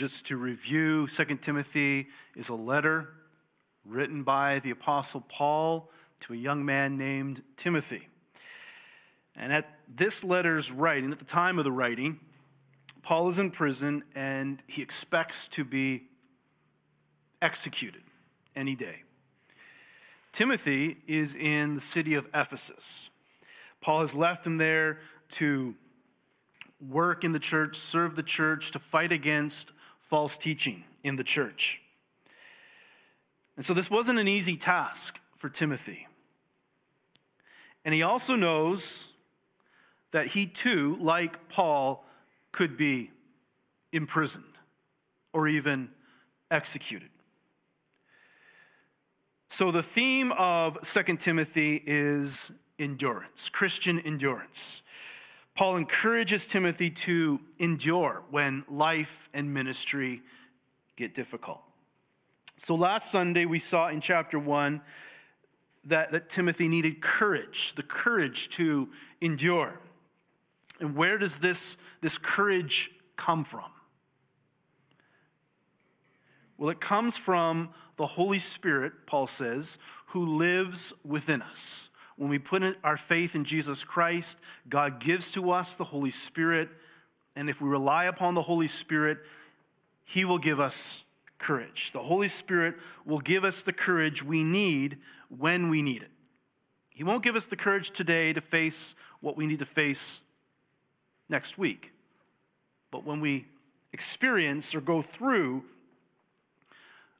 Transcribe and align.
just 0.00 0.24
to 0.24 0.38
review, 0.38 1.06
2 1.08 1.24
Timothy 1.42 2.08
is 2.34 2.48
a 2.48 2.54
letter 2.54 3.10
written 3.84 4.22
by 4.22 4.58
the 4.60 4.70
Apostle 4.70 5.20
Paul 5.28 5.90
to 6.22 6.32
a 6.32 6.36
young 6.36 6.64
man 6.64 6.96
named 6.96 7.42
Timothy. 7.58 8.08
And 9.36 9.52
at 9.52 9.78
this 9.94 10.24
letter's 10.24 10.72
writing, 10.72 11.12
at 11.12 11.18
the 11.18 11.26
time 11.26 11.58
of 11.58 11.64
the 11.64 11.70
writing, 11.70 12.18
Paul 13.02 13.28
is 13.28 13.38
in 13.38 13.50
prison 13.50 14.02
and 14.14 14.62
he 14.66 14.80
expects 14.80 15.48
to 15.48 15.64
be 15.64 16.04
executed 17.42 18.04
any 18.56 18.74
day. 18.74 19.02
Timothy 20.32 20.96
is 21.06 21.34
in 21.34 21.74
the 21.74 21.82
city 21.82 22.14
of 22.14 22.26
Ephesus. 22.32 23.10
Paul 23.82 24.00
has 24.00 24.14
left 24.14 24.46
him 24.46 24.56
there 24.56 25.00
to 25.32 25.74
work 26.88 27.22
in 27.22 27.32
the 27.32 27.38
church, 27.38 27.76
serve 27.76 28.16
the 28.16 28.22
church, 28.22 28.70
to 28.70 28.78
fight 28.78 29.12
against 29.12 29.72
false 30.10 30.36
teaching 30.36 30.82
in 31.04 31.14
the 31.14 31.22
church. 31.22 31.80
And 33.56 33.64
so 33.64 33.72
this 33.72 33.88
wasn't 33.88 34.18
an 34.18 34.26
easy 34.26 34.56
task 34.56 35.20
for 35.36 35.48
Timothy. 35.48 36.08
And 37.84 37.94
he 37.94 38.02
also 38.02 38.34
knows 38.34 39.06
that 40.10 40.26
he 40.26 40.46
too, 40.46 40.98
like 41.00 41.48
Paul, 41.48 42.04
could 42.50 42.76
be 42.76 43.12
imprisoned 43.92 44.44
or 45.32 45.46
even 45.46 45.88
executed. 46.50 47.10
So 49.48 49.70
the 49.70 49.82
theme 49.82 50.32
of 50.32 50.76
2 50.82 51.16
Timothy 51.18 51.80
is 51.86 52.50
endurance, 52.80 53.48
Christian 53.48 54.00
endurance. 54.00 54.82
Paul 55.60 55.76
encourages 55.76 56.46
Timothy 56.46 56.88
to 56.88 57.38
endure 57.58 58.22
when 58.30 58.64
life 58.66 59.28
and 59.34 59.52
ministry 59.52 60.22
get 60.96 61.14
difficult. 61.14 61.60
So 62.56 62.74
last 62.74 63.10
Sunday, 63.10 63.44
we 63.44 63.58
saw 63.58 63.88
in 63.88 64.00
chapter 64.00 64.38
1 64.38 64.80
that, 65.84 66.12
that 66.12 66.30
Timothy 66.30 66.66
needed 66.66 67.02
courage, 67.02 67.74
the 67.74 67.82
courage 67.82 68.48
to 68.52 68.88
endure. 69.20 69.78
And 70.80 70.96
where 70.96 71.18
does 71.18 71.36
this, 71.36 71.76
this 72.00 72.16
courage 72.16 72.90
come 73.16 73.44
from? 73.44 73.70
Well, 76.56 76.70
it 76.70 76.80
comes 76.80 77.18
from 77.18 77.68
the 77.96 78.06
Holy 78.06 78.38
Spirit, 78.38 78.94
Paul 79.04 79.26
says, 79.26 79.76
who 80.06 80.24
lives 80.24 80.94
within 81.04 81.42
us. 81.42 81.89
When 82.20 82.28
we 82.28 82.38
put 82.38 82.62
our 82.84 82.98
faith 82.98 83.34
in 83.34 83.46
Jesus 83.46 83.82
Christ, 83.82 84.36
God 84.68 85.00
gives 85.00 85.30
to 85.30 85.52
us 85.52 85.76
the 85.76 85.84
Holy 85.84 86.10
Spirit. 86.10 86.68
And 87.34 87.48
if 87.48 87.62
we 87.62 87.68
rely 87.70 88.04
upon 88.04 88.34
the 88.34 88.42
Holy 88.42 88.68
Spirit, 88.68 89.20
He 90.04 90.26
will 90.26 90.36
give 90.36 90.60
us 90.60 91.04
courage. 91.38 91.92
The 91.92 92.02
Holy 92.02 92.28
Spirit 92.28 92.74
will 93.06 93.20
give 93.20 93.42
us 93.42 93.62
the 93.62 93.72
courage 93.72 94.22
we 94.22 94.44
need 94.44 94.98
when 95.30 95.70
we 95.70 95.80
need 95.80 96.02
it. 96.02 96.10
He 96.90 97.04
won't 97.04 97.22
give 97.22 97.36
us 97.36 97.46
the 97.46 97.56
courage 97.56 97.90
today 97.90 98.34
to 98.34 98.42
face 98.42 98.94
what 99.22 99.38
we 99.38 99.46
need 99.46 99.60
to 99.60 99.64
face 99.64 100.20
next 101.30 101.56
week. 101.56 101.90
But 102.90 103.06
when 103.06 103.22
we 103.22 103.46
experience 103.94 104.74
or 104.74 104.82
go 104.82 105.00
through 105.00 105.64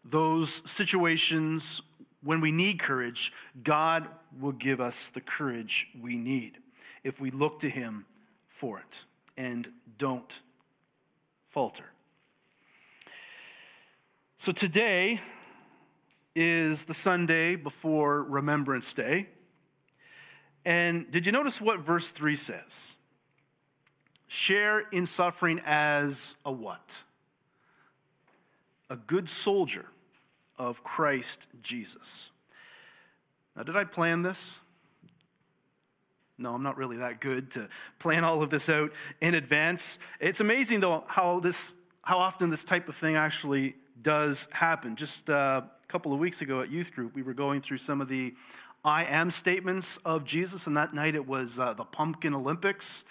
those 0.05 0.61
situations 0.71 1.81
when 2.23 2.41
we 2.41 2.53
need 2.53 2.79
courage, 2.79 3.33
God 3.63 4.07
will 4.39 4.53
give 4.53 4.81
us 4.81 5.11
the 5.11 5.21
courage 5.21 5.89
we 6.01 6.17
need 6.17 6.59
if 7.05 7.21
we 7.21 7.31
look 7.31 7.61
to 7.61 7.69
Him 7.69 8.05
for 8.49 8.79
it 8.79 9.05
and 9.37 9.71
don't 9.99 10.41
falter. 11.49 11.85
So 14.37 14.53
today 14.53 15.21
is 16.35 16.85
the 16.85 16.95
Sunday 16.95 17.57
before 17.57 18.23
Remembrance 18.23 18.93
Day. 18.93 19.29
And 20.65 21.11
did 21.11 21.27
you 21.27 21.33
notice 21.33 21.61
what 21.61 21.81
verse 21.81 22.11
3 22.11 22.37
says? 22.37 22.97
Share 24.29 24.81
in 24.93 25.07
suffering 25.07 25.61
as 25.65 26.37
a 26.45 26.53
what? 26.53 27.03
A 28.89 28.97
good 28.97 29.29
soldier 29.29 29.87
of 30.61 30.85
Christ 30.85 31.49
Jesus. 31.63 32.31
Now, 33.57 33.63
did 33.63 33.77
I 33.79 33.85
plan 33.85 34.21
this? 34.21 34.61
No, 36.37 36.55
I'm 36.55 36.63
not 36.63 36.77
really 36.77 36.99
that 36.99 37.21
good 37.21 37.51
to 37.53 37.69
plan 37.99 38.25
all 38.25 38.43
of 38.43 38.51
this 38.51 38.69
out 38.69 38.93
in 39.23 39.35
advance. 39.35 39.99
It's 40.21 40.41
amazing, 40.41 40.81
though, 40.81 41.03
how, 41.07 41.41
this, 41.41 41.73
how 42.03 42.19
often 42.19 42.51
this 42.51 42.63
type 42.63 42.91
of 42.91 42.97
thing 42.97 43.17
actually 43.17 43.75
does 44.03 44.49
happen. 44.53 44.97
Just 44.97 45.31
uh, 45.31 45.63
a 45.65 45.87
couple 45.89 46.13
of 46.13 46.19
weeks 46.19 46.43
ago 46.43 46.61
at 46.61 46.71
youth 46.71 46.93
group, 46.93 47.15
we 47.15 47.23
were 47.23 47.35
going 47.35 47.63
through 47.63 47.79
some 47.79 48.03
of 48.03 48.09
the 48.09 48.35
I 48.85 49.05
am 49.05 49.31
statements 49.31 49.99
of 50.05 50.25
Jesus, 50.25 50.67
and 50.67 50.77
that 50.77 50.93
night 50.93 51.15
it 51.15 51.27
was 51.27 51.59
uh, 51.59 51.73
the 51.73 51.85
Pumpkin 51.85 52.35
Olympics. 52.35 53.05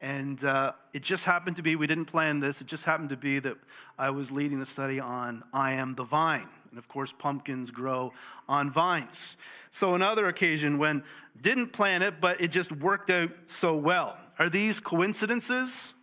And 0.00 0.42
uh, 0.44 0.72
it 0.94 1.02
just 1.02 1.24
happened 1.24 1.56
to 1.56 1.62
be, 1.62 1.76
we 1.76 1.86
didn't 1.86 2.06
plan 2.06 2.40
this, 2.40 2.62
it 2.62 2.66
just 2.66 2.84
happened 2.84 3.10
to 3.10 3.16
be 3.16 3.38
that 3.38 3.56
I 3.98 4.10
was 4.10 4.30
leading 4.30 4.60
a 4.62 4.66
study 4.66 4.98
on 4.98 5.42
I 5.52 5.72
am 5.72 5.94
the 5.94 6.04
vine. 6.04 6.48
And 6.76 6.84
of 6.84 6.88
course, 6.88 7.10
pumpkins 7.10 7.70
grow 7.70 8.12
on 8.50 8.70
vines. 8.70 9.38
So, 9.70 9.94
another 9.94 10.28
occasion 10.28 10.76
when 10.76 11.04
didn't 11.40 11.72
plan 11.72 12.02
it, 12.02 12.20
but 12.20 12.38
it 12.38 12.48
just 12.48 12.70
worked 12.70 13.08
out 13.08 13.30
so 13.46 13.74
well. 13.74 14.18
Are 14.38 14.50
these 14.50 14.78
coincidences? 14.78 15.94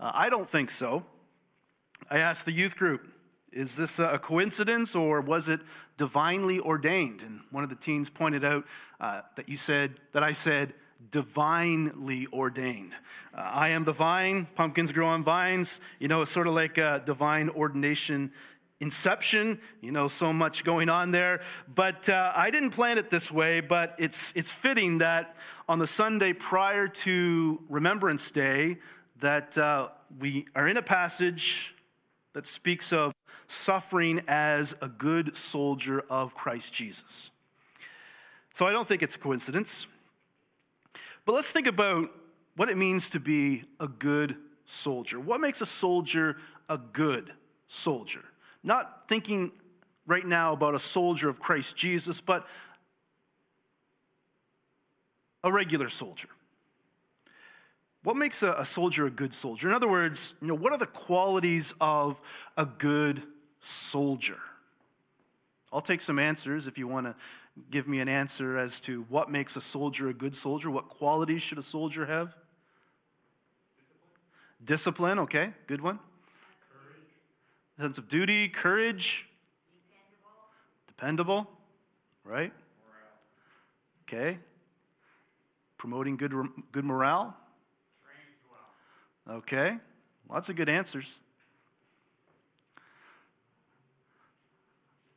Uh, 0.00 0.10
I 0.12 0.28
don't 0.28 0.50
think 0.50 0.70
so. 0.70 1.04
I 2.10 2.18
asked 2.18 2.46
the 2.46 2.52
youth 2.52 2.76
group, 2.76 3.06
is 3.52 3.76
this 3.76 4.00
a 4.00 4.18
coincidence 4.18 4.96
or 4.96 5.20
was 5.20 5.46
it 5.46 5.60
divinely 5.98 6.58
ordained? 6.58 7.20
And 7.20 7.38
one 7.52 7.62
of 7.62 7.70
the 7.70 7.76
teens 7.76 8.10
pointed 8.10 8.44
out 8.44 8.66
uh, 9.00 9.20
that 9.36 9.48
you 9.48 9.56
said, 9.56 10.00
that 10.14 10.24
I 10.24 10.32
said, 10.32 10.74
divinely 11.10 12.28
ordained. 12.32 12.94
Uh, 13.34 13.40
I 13.40 13.68
am 13.68 13.84
the 13.84 13.92
vine, 13.92 14.46
pumpkins 14.54 14.92
grow 14.92 15.08
on 15.08 15.24
vines. 15.24 15.80
You 15.98 16.08
know, 16.08 16.22
it's 16.22 16.30
sort 16.30 16.46
of 16.46 16.54
like 16.54 16.78
a 16.78 17.02
divine 17.04 17.48
ordination 17.50 18.32
inception 18.82 19.60
you 19.80 19.92
know 19.92 20.08
so 20.08 20.32
much 20.32 20.64
going 20.64 20.88
on 20.88 21.10
there 21.10 21.40
but 21.74 22.08
uh, 22.08 22.32
i 22.34 22.50
didn't 22.50 22.70
plan 22.70 22.98
it 22.98 23.10
this 23.10 23.30
way 23.30 23.60
but 23.60 23.94
it's 23.98 24.32
it's 24.34 24.52
fitting 24.52 24.98
that 24.98 25.36
on 25.68 25.78
the 25.78 25.86
sunday 25.86 26.32
prior 26.32 26.88
to 26.88 27.62
remembrance 27.68 28.30
day 28.30 28.76
that 29.20 29.56
uh, 29.56 29.88
we 30.18 30.44
are 30.56 30.66
in 30.66 30.76
a 30.76 30.82
passage 30.82 31.74
that 32.32 32.46
speaks 32.46 32.92
of 32.92 33.12
suffering 33.46 34.20
as 34.26 34.74
a 34.82 34.88
good 34.88 35.36
soldier 35.36 36.04
of 36.10 36.34
christ 36.34 36.72
jesus 36.72 37.30
so 38.52 38.66
i 38.66 38.72
don't 38.72 38.88
think 38.88 39.02
it's 39.02 39.14
a 39.16 39.18
coincidence 39.18 39.86
but 41.24 41.34
let's 41.34 41.50
think 41.50 41.68
about 41.68 42.10
what 42.56 42.68
it 42.68 42.76
means 42.76 43.10
to 43.10 43.20
be 43.20 43.64
a 43.80 43.88
good 43.88 44.36
soldier. 44.66 45.20
What 45.20 45.40
makes 45.40 45.60
a 45.60 45.66
soldier 45.66 46.36
a 46.68 46.78
good 46.78 47.32
soldier? 47.68 48.24
Not 48.62 49.08
thinking 49.08 49.52
right 50.06 50.26
now 50.26 50.52
about 50.52 50.74
a 50.74 50.78
soldier 50.78 51.28
of 51.28 51.38
Christ 51.38 51.76
Jesus, 51.76 52.20
but 52.20 52.46
a 55.44 55.52
regular 55.52 55.88
soldier. 55.88 56.28
What 58.04 58.16
makes 58.16 58.42
a, 58.42 58.52
a, 58.58 58.64
soldier 58.64 59.06
a 59.06 59.10
good 59.10 59.32
soldier? 59.32 59.68
In 59.68 59.74
other 59.74 59.88
words, 59.88 60.34
you 60.40 60.48
know, 60.48 60.54
what 60.54 60.72
are 60.72 60.78
the 60.78 60.86
qualities 60.86 61.72
of 61.80 62.20
a 62.56 62.66
good 62.66 63.22
soldier? 63.60 64.38
I'll 65.72 65.80
take 65.80 66.00
some 66.00 66.18
answers 66.18 66.66
if 66.66 66.78
you 66.78 66.88
want 66.88 67.06
to 67.06 67.14
give 67.70 67.86
me 67.86 68.00
an 68.00 68.08
answer 68.08 68.58
as 68.58 68.80
to 68.80 69.02
what 69.08 69.30
makes 69.30 69.56
a 69.56 69.60
soldier 69.60 70.08
a 70.08 70.14
good 70.14 70.34
soldier. 70.34 70.70
What 70.70 70.88
qualities 70.88 71.42
should 71.42 71.58
a 71.58 71.62
soldier 71.62 72.06
have? 72.06 72.34
Discipline, 74.64 75.16
Discipline 75.16 75.18
okay, 75.20 75.52
good 75.66 75.80
one. 75.80 75.98
Sense 77.78 77.98
of 77.98 78.08
duty, 78.08 78.48
courage. 78.48 79.26
Dependable. 80.86 81.46
Dependable, 81.46 81.50
right? 82.24 82.52
Morale. 84.06 84.30
Okay. 84.30 84.38
Promoting 85.78 86.16
good, 86.16 86.32
good 86.70 86.84
morale. 86.84 87.34
Well. 89.26 89.38
Okay, 89.38 89.78
lots 90.30 90.48
of 90.48 90.56
good 90.56 90.68
answers. 90.68 91.18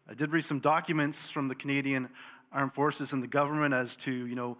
I 0.09 0.13
did 0.13 0.31
read 0.31 0.43
some 0.43 0.59
documents 0.59 1.29
from 1.29 1.47
the 1.47 1.55
Canadian 1.55 2.09
Armed 2.51 2.73
Forces 2.73 3.13
and 3.13 3.21
the 3.21 3.27
government 3.27 3.73
as 3.73 3.95
to, 3.97 4.11
you 4.11 4.35
know, 4.35 4.57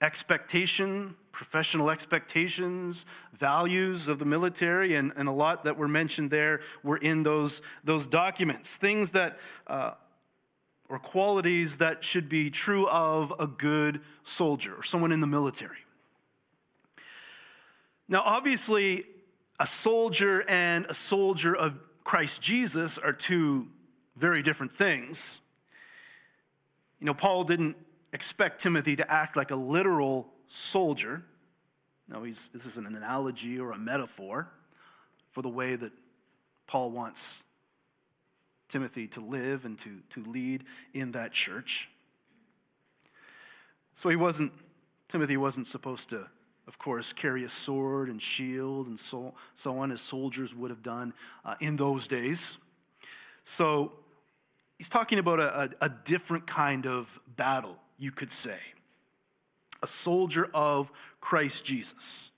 expectation, 0.00 1.14
professional 1.32 1.90
expectations, 1.90 3.06
values 3.34 4.08
of 4.08 4.18
the 4.18 4.24
military, 4.24 4.94
and, 4.94 5.12
and 5.16 5.28
a 5.28 5.32
lot 5.32 5.64
that 5.64 5.76
were 5.76 5.88
mentioned 5.88 6.30
there 6.30 6.60
were 6.82 6.98
in 6.98 7.22
those, 7.22 7.62
those 7.84 8.06
documents. 8.06 8.76
Things 8.76 9.10
that, 9.12 9.38
uh, 9.66 9.92
or 10.88 10.98
qualities 10.98 11.78
that 11.78 12.04
should 12.04 12.28
be 12.28 12.50
true 12.50 12.88
of 12.88 13.32
a 13.38 13.46
good 13.46 14.00
soldier 14.22 14.74
or 14.74 14.82
someone 14.82 15.12
in 15.12 15.20
the 15.20 15.26
military. 15.26 15.78
Now, 18.08 18.22
obviously, 18.24 19.04
a 19.58 19.66
soldier 19.66 20.44
and 20.48 20.86
a 20.86 20.94
soldier 20.94 21.56
of 21.56 21.78
Christ 22.04 22.40
Jesus 22.40 22.98
are 22.98 23.12
two 23.12 23.66
very 24.16 24.42
different 24.42 24.72
things. 24.72 25.40
You 27.00 27.06
know, 27.06 27.14
Paul 27.14 27.44
didn't 27.44 27.76
expect 28.16 28.62
Timothy 28.62 28.96
to 28.96 29.12
act 29.12 29.36
like 29.36 29.50
a 29.50 29.56
literal 29.56 30.26
soldier. 30.48 31.22
No, 32.08 32.22
he's, 32.22 32.48
this 32.54 32.64
is 32.64 32.78
an 32.78 32.86
analogy 32.86 33.60
or 33.60 33.72
a 33.72 33.78
metaphor 33.78 34.48
for 35.32 35.42
the 35.42 35.50
way 35.50 35.76
that 35.76 35.92
Paul 36.66 36.90
wants 36.90 37.44
Timothy 38.70 39.06
to 39.08 39.20
live 39.20 39.66
and 39.66 39.78
to, 39.80 39.98
to 40.10 40.24
lead 40.30 40.64
in 40.94 41.12
that 41.12 41.32
church. 41.32 41.90
So 43.96 44.08
he 44.08 44.16
wasn't, 44.16 44.50
Timothy 45.08 45.36
wasn't 45.36 45.66
supposed 45.66 46.08
to, 46.10 46.26
of 46.66 46.78
course, 46.78 47.12
carry 47.12 47.44
a 47.44 47.50
sword 47.50 48.08
and 48.08 48.20
shield 48.20 48.86
and 48.86 48.98
so, 48.98 49.34
so 49.54 49.76
on 49.78 49.92
as 49.92 50.00
soldiers 50.00 50.54
would 50.54 50.70
have 50.70 50.82
done 50.82 51.12
uh, 51.44 51.54
in 51.60 51.76
those 51.76 52.08
days. 52.08 52.56
So 53.44 53.92
he's 54.78 54.88
talking 54.88 55.18
about 55.18 55.38
a, 55.38 55.64
a, 55.80 55.86
a 55.86 55.88
different 55.88 56.46
kind 56.46 56.86
of 56.86 57.20
battle, 57.36 57.76
you 57.98 58.10
could 58.10 58.32
say. 58.32 58.58
A 59.82 59.86
soldier 59.86 60.48
of 60.54 60.90
Christ 61.20 61.64
Jesus. 61.64 62.30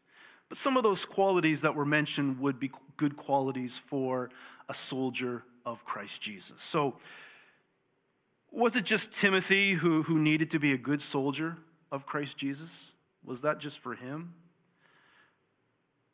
But 0.49 0.59
some 0.59 0.77
of 0.77 0.83
those 0.83 1.05
qualities 1.05 1.61
that 1.61 1.75
were 1.75 1.85
mentioned 1.85 2.41
would 2.41 2.59
be 2.59 2.71
good 2.97 3.17
qualities 3.17 3.79
for 3.79 4.31
a 4.69 4.75
soldier 4.75 5.45
of 5.65 5.85
Christ 5.85 6.21
Jesus. 6.21 6.61
So, 6.61 6.97
was 8.51 8.77
it 8.77 8.85
just 8.85 9.13
Timothy 9.13 9.75
who, 9.75 10.03
who 10.03 10.19
needed 10.19 10.51
to 10.53 10.59
be 10.59 10.73
a 10.73 10.79
good 10.79 11.03
soldier 11.03 11.59
of 11.93 12.07
Christ 12.07 12.39
Jesus? 12.39 12.93
Was 13.25 13.43
that 13.43 13.59
just 13.59 13.79
for 13.79 13.95
him? 13.95 14.33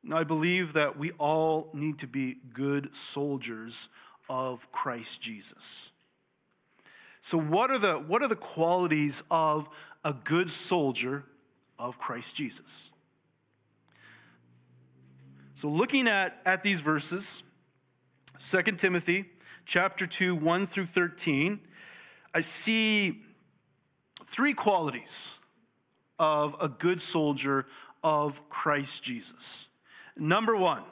Now, 0.02 0.18
I 0.18 0.24
believe 0.24 0.72
that 0.74 0.98
we 0.98 1.12
all 1.12 1.70
need 1.72 1.98
to 2.00 2.06
be 2.06 2.36
good 2.52 2.94
soldiers 2.94 3.88
of 4.28 4.70
Christ 4.72 5.20
Jesus. 5.20 5.92
So, 7.26 7.38
what 7.38 7.70
are 7.70 7.78
the, 7.78 7.94
what 7.94 8.22
are 8.22 8.28
the 8.28 8.36
qualities 8.36 9.22
of 9.30 9.66
a 10.04 10.12
good 10.12 10.50
soldier 10.50 11.24
of 11.78 11.98
Christ 11.98 12.36
Jesus? 12.36 12.90
So, 15.54 15.70
looking 15.70 16.06
at, 16.06 16.38
at 16.44 16.62
these 16.62 16.82
verses, 16.82 17.42
2 18.38 18.60
Timothy 18.72 19.24
chapter 19.64 20.06
2, 20.06 20.34
1 20.34 20.66
through 20.66 20.84
13, 20.84 21.60
I 22.34 22.42
see 22.42 23.22
three 24.26 24.52
qualities 24.52 25.38
of 26.18 26.54
a 26.60 26.68
good 26.68 27.00
soldier 27.00 27.64
of 28.02 28.46
Christ 28.50 29.02
Jesus. 29.02 29.68
Number 30.14 30.54
one, 30.54 30.82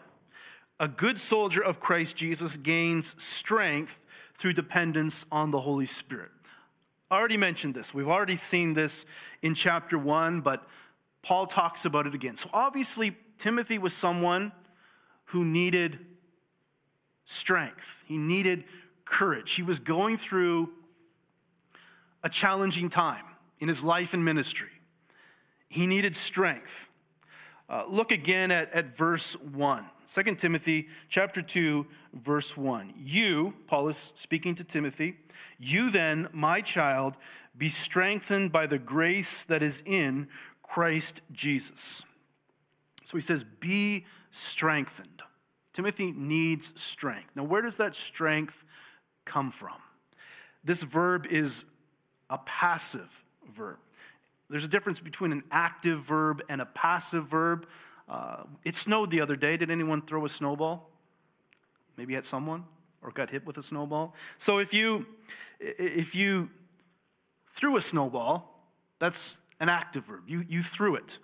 a 0.80 0.88
good 0.88 1.20
soldier 1.20 1.62
of 1.62 1.78
Christ 1.78 2.16
Jesus 2.16 2.56
gains 2.56 3.22
strength 3.22 4.01
through 4.42 4.52
dependence 4.52 5.24
on 5.30 5.52
the 5.52 5.60
Holy 5.60 5.86
Spirit. 5.86 6.32
I 7.12 7.16
already 7.16 7.36
mentioned 7.36 7.76
this. 7.76 7.94
We've 7.94 8.08
already 8.08 8.34
seen 8.34 8.74
this 8.74 9.06
in 9.40 9.54
chapter 9.54 9.96
1, 9.96 10.40
but 10.40 10.66
Paul 11.22 11.46
talks 11.46 11.84
about 11.84 12.08
it 12.08 12.14
again. 12.16 12.34
So 12.34 12.50
obviously, 12.52 13.16
Timothy 13.38 13.78
was 13.78 13.94
someone 13.94 14.50
who 15.26 15.44
needed 15.44 16.04
strength, 17.24 18.02
he 18.04 18.18
needed 18.18 18.64
courage. 19.04 19.52
He 19.52 19.62
was 19.62 19.78
going 19.78 20.16
through 20.16 20.70
a 22.24 22.28
challenging 22.28 22.88
time 22.88 23.24
in 23.60 23.68
his 23.68 23.84
life 23.84 24.12
and 24.12 24.24
ministry. 24.24 24.72
He 25.68 25.86
needed 25.86 26.16
strength. 26.16 26.88
Uh, 27.68 27.84
look 27.88 28.10
again 28.10 28.50
at, 28.50 28.72
at 28.72 28.96
verse 28.96 29.34
1. 29.34 29.84
2 30.12 30.34
Timothy 30.34 30.88
chapter 31.08 31.40
2, 31.40 31.86
verse 32.12 32.54
1. 32.54 32.92
You, 32.98 33.54
Paul 33.66 33.88
is 33.88 34.12
speaking 34.14 34.54
to 34.56 34.64
Timothy, 34.64 35.16
you 35.58 35.90
then, 35.90 36.28
my 36.32 36.60
child, 36.60 37.16
be 37.56 37.70
strengthened 37.70 38.52
by 38.52 38.66
the 38.66 38.78
grace 38.78 39.44
that 39.44 39.62
is 39.62 39.82
in 39.86 40.28
Christ 40.62 41.22
Jesus. 41.32 42.02
So 43.04 43.16
he 43.16 43.22
says, 43.22 43.42
be 43.60 44.04
strengthened. 44.30 45.22
Timothy 45.72 46.12
needs 46.12 46.78
strength. 46.78 47.30
Now, 47.34 47.44
where 47.44 47.62
does 47.62 47.78
that 47.78 47.96
strength 47.96 48.62
come 49.24 49.50
from? 49.50 49.76
This 50.62 50.82
verb 50.82 51.26
is 51.30 51.64
a 52.28 52.36
passive 52.36 53.24
verb. 53.50 53.78
There's 54.50 54.64
a 54.64 54.68
difference 54.68 55.00
between 55.00 55.32
an 55.32 55.44
active 55.50 56.02
verb 56.02 56.42
and 56.50 56.60
a 56.60 56.66
passive 56.66 57.28
verb. 57.28 57.66
Uh, 58.12 58.44
it 58.64 58.76
snowed 58.76 59.10
the 59.10 59.20
other 59.20 59.36
day. 59.36 59.56
Did 59.56 59.70
anyone 59.70 60.02
throw 60.02 60.24
a 60.26 60.28
snowball? 60.28 60.90
Maybe 61.96 62.14
at 62.16 62.26
someone 62.26 62.64
or 63.02 63.10
got 63.10 63.30
hit 63.30 63.46
with 63.46 63.56
a 63.56 63.62
snowball. 63.62 64.14
So 64.38 64.58
if 64.58 64.74
you 64.74 65.06
if 65.58 66.14
you 66.14 66.50
threw 67.54 67.76
a 67.76 67.80
snowball, 67.80 68.68
that's 68.98 69.40
an 69.60 69.68
active 69.68 70.04
verb. 70.04 70.24
You 70.26 70.44
you 70.46 70.62
threw 70.62 70.96
it. 70.96 71.18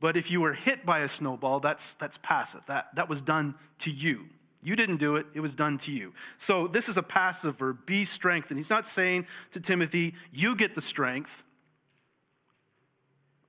But 0.00 0.16
if 0.16 0.30
you 0.30 0.40
were 0.40 0.54
hit 0.54 0.86
by 0.86 1.00
a 1.00 1.08
snowball, 1.08 1.60
that's, 1.60 1.92
that's 1.94 2.18
passive. 2.18 2.62
That, 2.66 2.94
that 2.94 3.08
was 3.08 3.20
done 3.20 3.54
to 3.80 3.90
you. 3.90 4.24
You 4.62 4.74
didn't 4.74 4.96
do 4.96 5.16
it, 5.16 5.26
it 5.34 5.40
was 5.40 5.54
done 5.54 5.78
to 5.78 5.92
you. 5.92 6.12
So 6.38 6.66
this 6.66 6.88
is 6.88 6.96
a 6.96 7.02
passive 7.02 7.58
verb, 7.58 7.86
be 7.86 8.04
strengthened. 8.04 8.58
He's 8.58 8.70
not 8.70 8.88
saying 8.88 9.26
to 9.52 9.60
Timothy, 9.60 10.14
you 10.32 10.56
get 10.56 10.74
the 10.74 10.82
strength. 10.82 11.44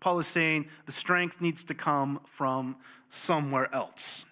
Paul 0.02 0.20
is 0.20 0.28
saying 0.28 0.68
the 0.86 0.92
strength 0.92 1.40
needs 1.40 1.64
to 1.66 1.74
come 1.74 2.20
from 2.26 2.76
somewhere 3.10 3.74
else. 3.74 4.26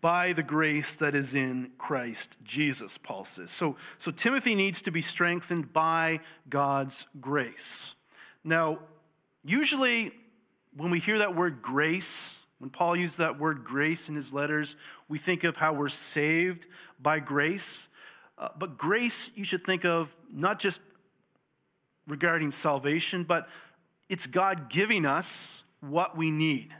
By 0.00 0.32
the 0.32 0.42
grace 0.42 0.96
that 0.96 1.14
is 1.14 1.34
in 1.34 1.72
Christ 1.78 2.36
Jesus, 2.44 2.96
Paul 2.96 3.24
says. 3.24 3.50
So, 3.50 3.76
so 3.98 4.10
Timothy 4.10 4.54
needs 4.54 4.80
to 4.82 4.90
be 4.90 5.00
strengthened 5.00 5.72
by 5.72 6.20
God's 6.48 7.06
grace. 7.20 7.94
Now, 8.44 8.78
usually 9.44 10.12
when 10.76 10.90
we 10.90 11.00
hear 11.00 11.18
that 11.18 11.34
word 11.34 11.60
grace, 11.60 12.38
when 12.58 12.70
Paul 12.70 12.96
used 12.96 13.18
that 13.18 13.38
word 13.38 13.64
grace 13.64 14.08
in 14.08 14.14
his 14.14 14.32
letters, 14.32 14.76
we 15.08 15.18
think 15.18 15.42
of 15.42 15.56
how 15.56 15.72
we're 15.72 15.88
saved 15.88 16.66
by 17.00 17.18
grace. 17.18 17.88
Uh, 18.36 18.48
but 18.56 18.78
grace, 18.78 19.30
you 19.34 19.44
should 19.44 19.64
think 19.64 19.84
of 19.84 20.14
not 20.32 20.60
just 20.60 20.80
regarding 22.06 22.50
salvation, 22.50 23.24
but 23.24 23.48
it's 24.08 24.26
God 24.26 24.68
giving 24.70 25.04
us 25.04 25.64
what 25.80 26.16
we 26.16 26.30
need. 26.30 26.74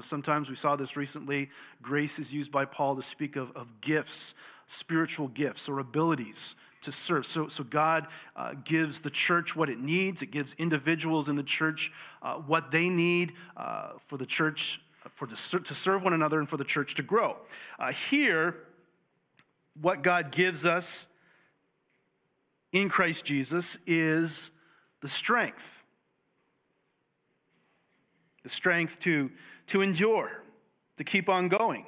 Sometimes 0.00 0.50
we 0.50 0.56
saw 0.56 0.76
this 0.76 0.96
recently. 0.96 1.48
Grace 1.80 2.18
is 2.18 2.32
used 2.32 2.52
by 2.52 2.64
Paul 2.66 2.96
to 2.96 3.02
speak 3.02 3.36
of, 3.36 3.50
of 3.56 3.80
gifts, 3.80 4.34
spiritual 4.66 5.28
gifts 5.28 5.68
or 5.68 5.78
abilities 5.78 6.54
to 6.82 6.92
serve. 6.92 7.24
So, 7.24 7.48
so 7.48 7.64
God 7.64 8.06
uh, 8.36 8.54
gives 8.64 9.00
the 9.00 9.10
church 9.10 9.56
what 9.56 9.70
it 9.70 9.78
needs, 9.78 10.22
it 10.22 10.30
gives 10.30 10.54
individuals 10.58 11.28
in 11.28 11.36
the 11.36 11.42
church 11.42 11.92
uh, 12.22 12.34
what 12.34 12.70
they 12.70 12.88
need 12.88 13.32
uh, 13.56 13.92
for 14.06 14.18
the 14.18 14.26
church 14.26 14.80
for 15.14 15.26
the, 15.26 15.36
to 15.64 15.74
serve 15.74 16.02
one 16.02 16.12
another 16.12 16.38
and 16.38 16.48
for 16.48 16.56
the 16.56 16.64
church 16.64 16.94
to 16.94 17.02
grow. 17.02 17.36
Uh, 17.78 17.92
here, 17.92 18.56
what 19.80 20.02
God 20.02 20.30
gives 20.30 20.66
us 20.66 21.06
in 22.72 22.88
Christ 22.88 23.24
Jesus 23.24 23.78
is 23.86 24.50
the 25.06 25.10
strength. 25.10 25.84
The 28.42 28.48
strength 28.48 28.98
to, 29.00 29.30
to 29.68 29.80
endure, 29.80 30.42
to 30.96 31.04
keep 31.04 31.28
on 31.28 31.46
going. 31.46 31.86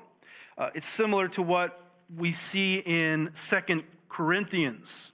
Uh, 0.57 0.71
it's 0.77 0.87
similar 0.87 1.27
to 1.31 1.43
what 1.43 1.81
we 2.17 2.31
see 2.31 2.77
in 2.77 3.31
Second 3.33 3.83
Corinthians 4.09 5.11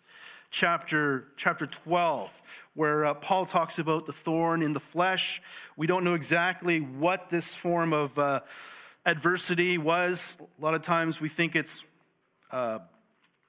chapter, 0.51 1.29
chapter 1.39 1.67
12, 1.67 2.43
where 2.75 3.07
uh, 3.07 3.15
Paul 3.15 3.47
talks 3.47 3.79
about 3.79 4.05
the 4.05 4.13
thorn 4.13 4.61
in 4.61 4.75
the 4.75 4.81
flesh. 4.81 5.41
We 5.75 5.87
don't 5.87 6.05
know 6.05 6.13
exactly 6.13 6.81
what 6.81 7.31
this 7.31 7.57
form 7.57 7.95
of 7.95 8.19
uh, 8.19 8.41
adversity 9.07 9.79
was. 9.79 10.37
A 10.59 10.63
lot 10.63 10.75
of 10.75 10.83
times 10.83 11.23
we 11.23 11.31
think 11.31 11.57
it's 11.57 11.85
uh, 12.51 12.81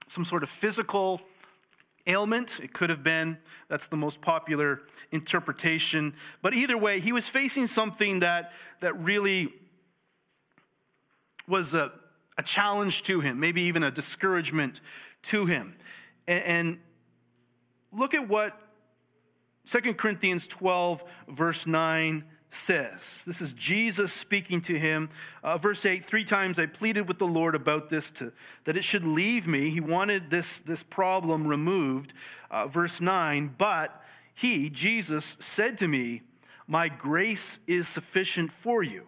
some 0.07 0.23
sort 0.23 0.43
of 0.43 0.49
physical 0.49 1.19
ailment. 2.07 2.59
It 2.61 2.73
could 2.73 2.89
have 2.89 3.03
been. 3.03 3.37
That's 3.67 3.87
the 3.87 3.97
most 3.97 4.21
popular 4.21 4.81
interpretation. 5.11 6.13
But 6.41 6.53
either 6.53 6.77
way, 6.77 6.99
he 6.99 7.11
was 7.11 7.29
facing 7.29 7.67
something 7.67 8.19
that, 8.19 8.51
that 8.81 8.99
really 9.01 9.53
was 11.47 11.73
a, 11.73 11.91
a 12.37 12.43
challenge 12.43 13.03
to 13.03 13.19
him, 13.19 13.39
maybe 13.39 13.61
even 13.63 13.83
a 13.83 13.91
discouragement 13.91 14.81
to 15.23 15.45
him. 15.45 15.75
And, 16.27 16.43
and 16.43 16.79
look 17.91 18.13
at 18.13 18.27
what 18.27 18.59
2 19.65 19.93
Corinthians 19.95 20.47
12, 20.47 21.03
verse 21.29 21.65
9 21.65 22.23
says. 22.55 23.23
This 23.27 23.41
is 23.41 23.53
Jesus 23.53 24.13
speaking 24.13 24.61
to 24.61 24.77
him. 24.77 25.09
Uh, 25.43 25.57
verse 25.57 25.85
8 25.85 26.03
Three 26.03 26.23
times 26.23 26.57
I 26.57 26.65
pleaded 26.65 27.07
with 27.07 27.19
the 27.19 27.27
Lord 27.27 27.55
about 27.55 27.89
this, 27.89 28.11
to, 28.11 28.31
that 28.63 28.77
it 28.77 28.83
should 28.83 29.05
leave 29.05 29.47
me. 29.47 29.69
He 29.69 29.81
wanted 29.81 30.29
this, 30.29 30.59
this 30.59 30.83
problem 30.83 31.47
removed. 31.47 32.13
Uh, 32.49 32.67
verse 32.67 33.01
9 33.01 33.55
But 33.57 34.01
he, 34.33 34.69
Jesus, 34.69 35.37
said 35.39 35.77
to 35.79 35.87
me, 35.87 36.21
My 36.67 36.89
grace 36.89 37.59
is 37.67 37.87
sufficient 37.87 38.51
for 38.51 38.83
you, 38.83 39.03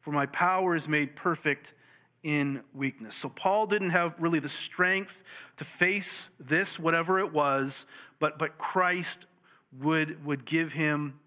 For 0.00 0.12
my 0.12 0.26
power 0.26 0.76
is 0.76 0.88
made 0.88 1.16
perfect 1.16 1.74
in 2.22 2.62
weakness. 2.74 3.14
So 3.14 3.28
Paul 3.28 3.66
didn't 3.66 3.90
have 3.90 4.14
really 4.18 4.40
the 4.40 4.48
strength 4.48 5.22
to 5.56 5.64
face 5.64 6.30
this, 6.40 6.78
whatever 6.78 7.18
it 7.20 7.32
was, 7.32 7.86
but, 8.18 8.38
but 8.38 8.58
Christ 8.58 9.26
would, 9.80 10.24
would 10.24 10.44
give 10.44 10.72
him 10.72 11.18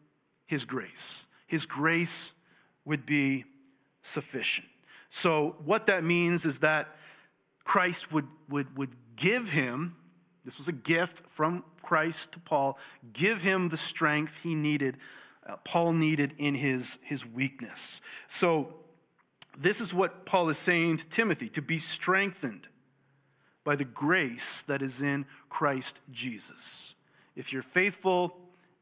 his 0.51 0.65
grace. 0.65 1.25
His 1.48 1.65
grace 1.65 2.34
would 2.84 3.05
be 3.05 3.46
sufficient. 4.01 4.67
So, 5.08 5.55
what 5.63 5.88
that 5.88 6.03
means 6.03 6.46
is 6.46 6.60
that 6.60 6.93
Christ 7.63 8.12
would, 8.12 8.27
would, 8.50 8.77
would 8.77 8.93
give 9.15 9.50
him, 9.50 9.96
this 10.43 10.58
was 10.58 10.67
a 10.67 10.74
gift 10.74 11.22
from 11.29 11.63
Christ 11.81 12.34
to 12.34 12.39
Paul, 12.39 12.77
give 13.13 13.41
him 13.41 13.70
the 13.70 13.77
strength 13.77 14.39
he 14.43 14.53
needed, 14.53 14.98
uh, 15.48 15.55
Paul 15.63 15.93
needed 15.93 16.34
in 16.38 16.53
his, 16.53 16.98
his 17.01 17.25
weakness. 17.25 18.01
So, 18.27 18.74
this 19.58 19.79
is 19.79 19.93
what 19.93 20.25
Paul 20.25 20.50
is 20.50 20.58
saying 20.58 20.98
to 20.98 21.08
Timothy 21.08 21.48
to 21.48 21.62
be 21.62 21.77
strengthened 21.77 22.67
by 23.63 23.77
the 23.77 23.86
grace 23.86 24.63
that 24.63 24.81
is 24.81 25.01
in 25.01 25.25
Christ 25.50 26.01
Jesus. 26.12 26.96
If 27.38 27.53
you're 27.53 27.62
faithful, 27.62 28.36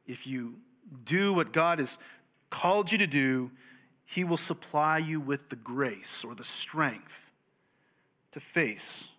if 0.07 0.25
you 0.25 0.55
do 1.03 1.33
what 1.33 1.53
God 1.53 1.79
has 1.79 1.97
called 2.49 2.91
you 2.91 2.97
to 2.97 3.07
do, 3.07 3.51
He 4.05 4.23
will 4.23 4.37
supply 4.37 4.97
you 4.97 5.19
with 5.19 5.49
the 5.49 5.55
grace 5.55 6.23
or 6.23 6.35
the 6.35 6.43
strength 6.43 7.29
to 8.31 8.39
face 8.39 9.09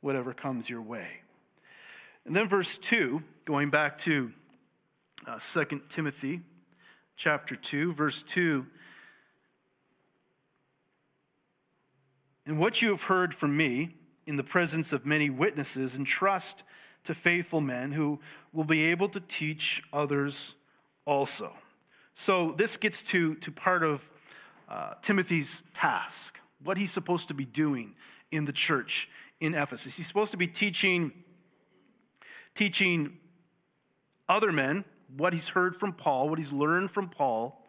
whatever 0.00 0.32
comes 0.32 0.70
your 0.70 0.82
way. 0.82 1.08
And 2.24 2.34
then, 2.34 2.48
verse 2.48 2.78
2, 2.78 3.22
going 3.44 3.70
back 3.70 3.98
to 3.98 4.32
uh, 5.26 5.38
2 5.38 5.82
Timothy 5.88 6.40
chapter 7.16 7.56
2, 7.56 7.92
verse 7.92 8.22
2 8.22 8.66
And 12.46 12.58
what 12.58 12.82
you 12.82 12.88
have 12.88 13.04
heard 13.04 13.34
from 13.34 13.56
me 13.56 13.94
in 14.26 14.36
the 14.36 14.44
presence 14.44 14.92
of 14.92 15.06
many 15.06 15.30
witnesses, 15.30 15.94
entrust 15.94 16.62
to 17.04 17.14
faithful 17.14 17.60
men 17.60 17.92
who 17.92 18.20
will 18.52 18.64
be 18.64 18.86
able 18.86 19.08
to 19.08 19.20
teach 19.20 19.82
others 19.92 20.54
also. 21.04 21.52
So, 22.14 22.52
this 22.52 22.76
gets 22.76 23.02
to, 23.04 23.34
to 23.36 23.50
part 23.50 23.82
of 23.82 24.08
uh, 24.68 24.94
Timothy's 25.02 25.64
task, 25.74 26.38
what 26.62 26.76
he's 26.76 26.90
supposed 26.90 27.28
to 27.28 27.34
be 27.34 27.44
doing 27.44 27.94
in 28.30 28.44
the 28.44 28.52
church 28.52 29.08
in 29.40 29.54
Ephesus. 29.54 29.96
He's 29.96 30.06
supposed 30.06 30.30
to 30.32 30.36
be 30.36 30.46
teaching, 30.46 31.12
teaching 32.54 33.16
other 34.28 34.52
men 34.52 34.84
what 35.16 35.32
he's 35.32 35.48
heard 35.48 35.74
from 35.74 35.92
Paul, 35.92 36.28
what 36.28 36.38
he's 36.38 36.52
learned 36.52 36.90
from 36.90 37.08
Paul, 37.08 37.66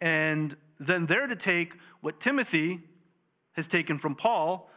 and 0.00 0.56
then 0.78 1.06
they're 1.06 1.26
to 1.26 1.36
take 1.36 1.74
what 2.00 2.20
Timothy 2.20 2.80
has 3.52 3.66
taken 3.66 3.98
from 3.98 4.14
Paul, 4.14 4.70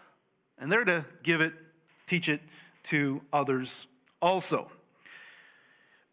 and 0.58 0.72
they're 0.72 0.86
to 0.86 1.06
give 1.24 1.42
it, 1.42 1.54
teach 2.08 2.30
it 2.30 2.42
to 2.84 3.22
others 3.32 3.88
also. 4.22 4.70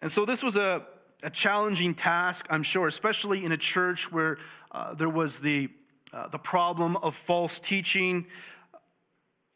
And 0.01 0.11
so 0.11 0.25
this 0.25 0.43
was 0.43 0.57
a, 0.57 0.87
a 1.23 1.31
challenging 1.31 1.95
task, 1.95 2.47
I'm 2.51 2.63
sure, 2.63 2.87
especially 2.87 3.45
in 3.45 3.53
a 3.53 3.57
church 3.57 4.13
where 4.13 4.39
uh, 4.73 4.95
there 4.95 5.09
was 5.09 5.41
the, 5.41 5.69
uh, 6.13 6.29
the 6.29 6.39
problem 6.39 6.97
of 6.99 7.15
false 7.15 7.59
teaching. 7.59 8.27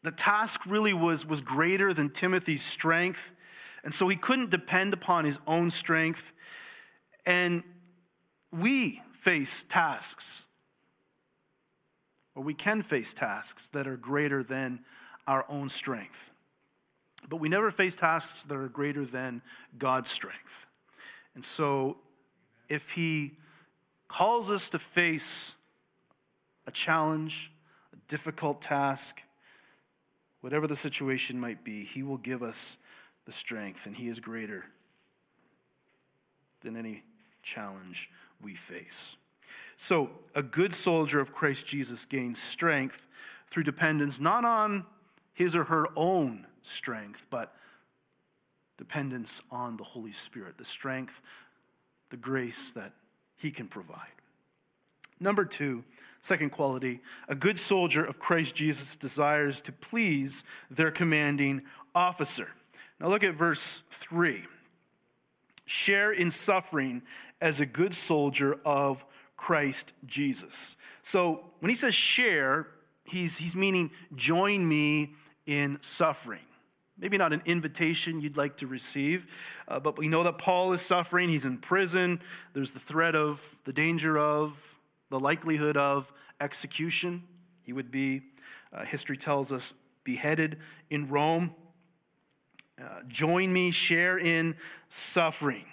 The 0.03 0.11
task 0.11 0.65
really 0.65 0.93
was, 0.93 1.25
was 1.25 1.41
greater 1.41 1.93
than 1.93 2.09
Timothy's 2.09 2.63
strength. 2.63 3.31
And 3.83 3.93
so 3.93 4.07
he 4.07 4.15
couldn't 4.15 4.49
depend 4.49 4.93
upon 4.93 5.25
his 5.25 5.39
own 5.47 5.71
strength. 5.71 6.33
And 7.25 7.63
we 8.51 9.01
face 9.19 9.63
tasks 9.69 10.47
or 12.35 12.43
we 12.43 12.53
can 12.53 12.81
face 12.81 13.13
tasks 13.13 13.67
that 13.73 13.87
are 13.87 13.97
greater 13.97 14.43
than 14.43 14.79
our 15.27 15.45
own 15.49 15.69
strength. 15.69 16.31
But 17.29 17.37
we 17.37 17.49
never 17.49 17.71
face 17.71 17.95
tasks 17.95 18.45
that 18.45 18.55
are 18.55 18.67
greater 18.67 19.05
than 19.05 19.41
God's 19.77 20.09
strength. 20.09 20.65
And 21.35 21.43
so, 21.43 21.97
if 22.67 22.89
He 22.91 23.37
calls 24.07 24.51
us 24.51 24.69
to 24.69 24.79
face 24.79 25.55
a 26.67 26.71
challenge, 26.71 27.51
a 27.93 27.97
difficult 28.07 28.61
task, 28.61 29.21
whatever 30.41 30.67
the 30.67 30.75
situation 30.75 31.39
might 31.39 31.63
be, 31.63 31.85
He 31.85 32.03
will 32.03 32.17
give 32.17 32.43
us 32.43 32.77
the 33.25 33.31
strength, 33.31 33.85
and 33.85 33.95
He 33.95 34.07
is 34.07 34.19
greater 34.19 34.65
than 36.61 36.75
any 36.75 37.03
challenge 37.43 38.09
we 38.41 38.55
face. 38.55 39.17
So, 39.77 40.09
a 40.35 40.43
good 40.43 40.73
soldier 40.73 41.19
of 41.19 41.33
Christ 41.33 41.65
Jesus 41.65 42.05
gains 42.05 42.41
strength 42.41 43.07
through 43.49 43.63
dependence 43.63 44.19
not 44.19 44.45
on 44.45 44.85
his 45.33 45.55
or 45.55 45.65
her 45.65 45.87
own 45.95 46.47
strength, 46.63 47.25
but 47.29 47.55
dependence 48.77 49.41
on 49.51 49.77
the 49.77 49.83
Holy 49.83 50.11
Spirit, 50.11 50.57
the 50.57 50.65
strength, 50.65 51.21
the 52.09 52.17
grace 52.17 52.71
that 52.71 52.93
he 53.37 53.51
can 53.51 53.67
provide. 53.67 54.07
Number 55.19 55.45
two, 55.45 55.83
second 56.21 56.51
quality, 56.51 56.99
a 57.27 57.35
good 57.35 57.59
soldier 57.59 58.03
of 58.03 58.19
Christ 58.19 58.55
Jesus 58.55 58.95
desires 58.95 59.61
to 59.61 59.71
please 59.71 60.43
their 60.69 60.91
commanding 60.91 61.61
officer. 61.93 62.47
Now 62.99 63.07
look 63.09 63.23
at 63.23 63.35
verse 63.35 63.83
3. 63.91 64.43
Share 65.65 66.11
in 66.11 66.31
suffering 66.31 67.01
as 67.39 67.59
a 67.59 67.65
good 67.65 67.93
soldier 67.93 68.59
of 68.65 69.05
Christ 69.37 69.93
Jesus. 70.05 70.77
So 71.01 71.43
when 71.59 71.69
he 71.69 71.75
says 71.75 71.95
share, 71.95 72.67
he's, 73.05 73.37
he's 73.37 73.55
meaning 73.55 73.91
join 74.15 74.67
me 74.67 75.13
in 75.45 75.77
suffering. 75.81 76.39
Maybe 77.01 77.17
not 77.17 77.33
an 77.33 77.41
invitation 77.45 78.21
you'd 78.21 78.37
like 78.37 78.57
to 78.57 78.67
receive, 78.67 79.25
uh, 79.67 79.79
but 79.79 79.97
we 79.97 80.07
know 80.07 80.21
that 80.23 80.37
Paul 80.37 80.71
is 80.71 80.81
suffering. 80.83 81.29
He's 81.29 81.45
in 81.45 81.57
prison. 81.57 82.21
There's 82.53 82.71
the 82.71 82.79
threat 82.79 83.15
of, 83.15 83.57
the 83.65 83.73
danger 83.73 84.19
of, 84.19 84.77
the 85.09 85.19
likelihood 85.19 85.77
of 85.77 86.13
execution. 86.39 87.23
He 87.63 87.73
would 87.73 87.89
be, 87.89 88.21
uh, 88.71 88.85
history 88.85 89.17
tells 89.17 89.51
us, 89.51 89.73
beheaded 90.03 90.59
in 90.91 91.09
Rome. 91.09 91.55
Uh, 92.79 93.01
join 93.07 93.51
me, 93.51 93.71
share 93.71 94.19
in 94.19 94.55
suffering 94.89 95.65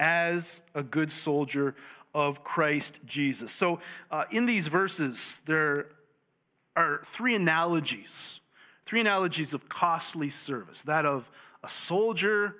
as 0.00 0.60
a 0.74 0.82
good 0.82 1.10
soldier 1.10 1.76
of 2.14 2.42
Christ 2.42 2.98
Jesus. 3.06 3.52
So, 3.52 3.80
uh, 4.10 4.24
in 4.30 4.46
these 4.46 4.68
verses, 4.68 5.40
there 5.46 5.86
are 6.76 7.00
three 7.04 7.34
analogies, 7.34 8.40
three 8.86 9.00
analogies 9.00 9.54
of 9.54 9.68
costly 9.68 10.28
service 10.28 10.82
that 10.82 11.06
of 11.06 11.30
a 11.62 11.68
soldier, 11.68 12.56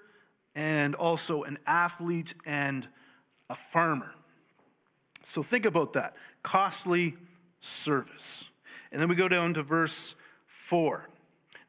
and 0.54 0.94
also 0.94 1.42
an 1.42 1.58
athlete 1.66 2.34
and 2.46 2.88
a 3.50 3.54
farmer. 3.54 4.14
So, 5.24 5.42
think 5.42 5.64
about 5.64 5.94
that 5.94 6.16
costly 6.42 7.14
service. 7.60 8.48
And 8.92 9.00
then 9.00 9.08
we 9.08 9.14
go 9.14 9.28
down 9.28 9.54
to 9.54 9.62
verse 9.62 10.14
4. 10.46 11.08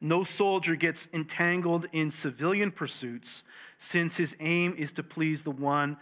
No 0.02 0.24
soldier 0.24 0.76
gets 0.76 1.08
entangled 1.14 1.88
in 1.92 2.12
civilian 2.12 2.72
pursuits, 2.72 3.44
since 3.78 4.18
his 4.18 4.36
aim 4.40 4.76
is 4.78 4.92
to 4.94 5.04
please 5.04 5.44
the 5.44 5.52
one 5.52 5.98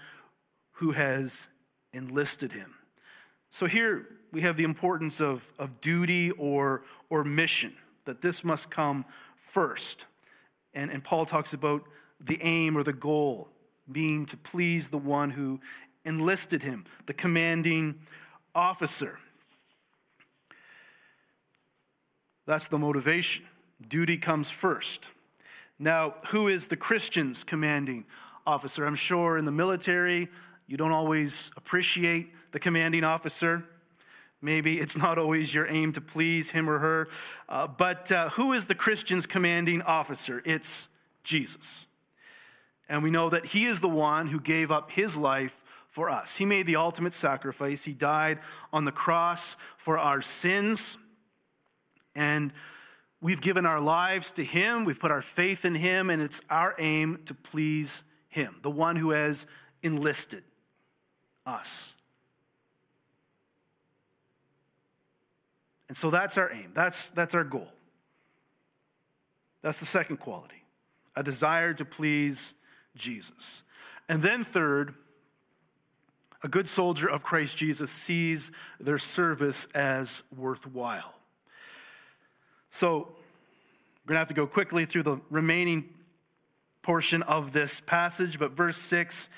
who 0.74 0.92
has 0.92 1.48
enlisted 1.94 2.52
him. 2.52 2.74
So 3.50 3.68
here 3.68 4.08
we 4.32 4.42
have 4.42 4.58
the 4.58 4.64
importance 4.64 5.22
of, 5.22 5.50
of 5.60 5.80
duty 5.80 6.32
or, 6.32 6.84
or 7.10 7.24
mission, 7.24 7.74
that 8.06 8.22
this 8.22 8.44
must 8.44 8.70
come 8.70 9.06
first. 9.38 10.06
And, 10.74 10.92
and 10.92 11.04
Paul 11.04 11.26
talks 11.26 11.54
about 11.54 11.84
the 12.20 12.40
aim 12.42 12.78
or 12.78 12.84
the 12.84 12.94
goal 12.94 13.50
being 13.92 14.26
to 14.28 14.38
please 14.38 14.90
the 14.90 14.98
one 14.98 15.30
who 15.30 15.60
enlisted 16.06 16.64
him, 16.64 16.86
the 17.06 17.14
commanding 17.14 17.96
officer. 18.56 19.18
That's 22.46 22.68
the 22.68 22.78
motivation. 22.78 23.46
Duty 23.88 24.18
comes 24.18 24.50
first. 24.50 25.10
Now, 25.80 26.16
who 26.28 26.48
is 26.48 26.68
the 26.68 26.78
Christian's 26.78 27.44
commanding 27.44 28.06
officer? 28.46 28.86
I'm 28.86 28.96
sure 28.96 29.38
in 29.38 29.46
the 29.46 29.52
military, 29.52 30.30
you 30.68 30.78
don't 30.78 30.92
always 30.92 31.52
appreciate 31.58 32.30
the 32.52 32.60
commanding 32.60 33.04
officer. 33.04 33.66
Maybe 34.44 34.78
it's 34.78 34.98
not 34.98 35.18
always 35.18 35.54
your 35.54 35.68
aim 35.68 35.94
to 35.94 36.02
please 36.02 36.50
him 36.50 36.70
or 36.70 36.78
her. 36.78 37.08
Uh, 37.48 37.66
but 37.66 38.12
uh, 38.12 38.30
who 38.32 38.52
is 38.52 38.66
the 38.66 38.76
Christian's 38.76 39.26
commanding 39.26 39.82
officer? 39.82 40.42
It's 40.46 40.90
Jesus. 41.24 41.88
And 42.90 43.02
we 43.02 43.10
know 43.10 43.30
that 43.30 43.46
he 43.46 43.66
is 43.66 43.80
the 43.80 43.88
one 43.88 44.28
who 44.28 44.42
gave 44.42 44.70
up 44.70 44.92
his 44.92 45.16
life 45.16 45.64
for 45.92 46.10
us. 46.10 46.36
He 46.36 46.44
made 46.44 46.68
the 46.68 46.76
ultimate 46.76 47.14
sacrifice. 47.14 47.86
He 47.86 47.94
died 47.94 48.40
on 48.74 48.84
the 48.84 48.92
cross 48.92 49.56
for 49.78 49.98
our 49.98 50.22
sins. 50.22 50.98
And 52.14 52.52
we've 53.22 53.40
given 53.40 53.66
our 53.66 53.80
lives 53.80 54.32
to 54.32 54.44
him. 54.44 54.84
We've 54.84 55.00
put 55.00 55.12
our 55.12 55.22
faith 55.22 55.64
in 55.64 55.74
him. 55.74 56.10
And 56.10 56.22
it's 56.22 56.42
our 56.50 56.76
aim 56.80 57.20
to 57.28 57.34
please 57.34 58.04
him, 58.28 58.58
the 58.62 58.72
one 58.72 58.98
who 58.98 59.12
has 59.12 59.48
enlisted 59.82 60.44
us. 61.46 61.94
And 65.94 65.98
so 66.00 66.10
that's 66.10 66.40
our 66.40 66.52
aim. 66.52 66.72
That's, 66.74 67.12
that's 67.12 67.36
our 67.36 67.44
goal. 67.44 67.68
That's 69.62 69.80
the 69.80 69.86
second 69.86 70.18
quality 70.18 70.64
a 71.16 71.22
desire 71.22 71.72
to 71.76 71.86
please 71.86 72.56
Jesus. 72.96 73.62
And 74.10 74.24
then, 74.24 74.44
third, 74.44 74.96
a 76.42 76.48
good 76.48 76.68
soldier 76.68 77.08
of 77.08 77.22
Christ 77.22 77.58
Jesus 77.58 77.92
sees 77.92 78.50
their 78.80 78.98
service 78.98 79.68
as 79.76 80.24
worthwhile. 80.36 81.14
So, 82.72 82.98
we're 82.98 84.08
going 84.08 84.16
to 84.16 84.18
have 84.18 84.28
to 84.30 84.34
go 84.34 84.48
quickly 84.48 84.88
through 84.88 85.04
the 85.04 85.22
remaining 85.30 85.90
portion 86.82 87.22
of 87.22 87.52
this 87.52 87.82
passage, 87.82 88.40
but 88.40 88.54
verse 88.54 88.78
6 88.78 89.30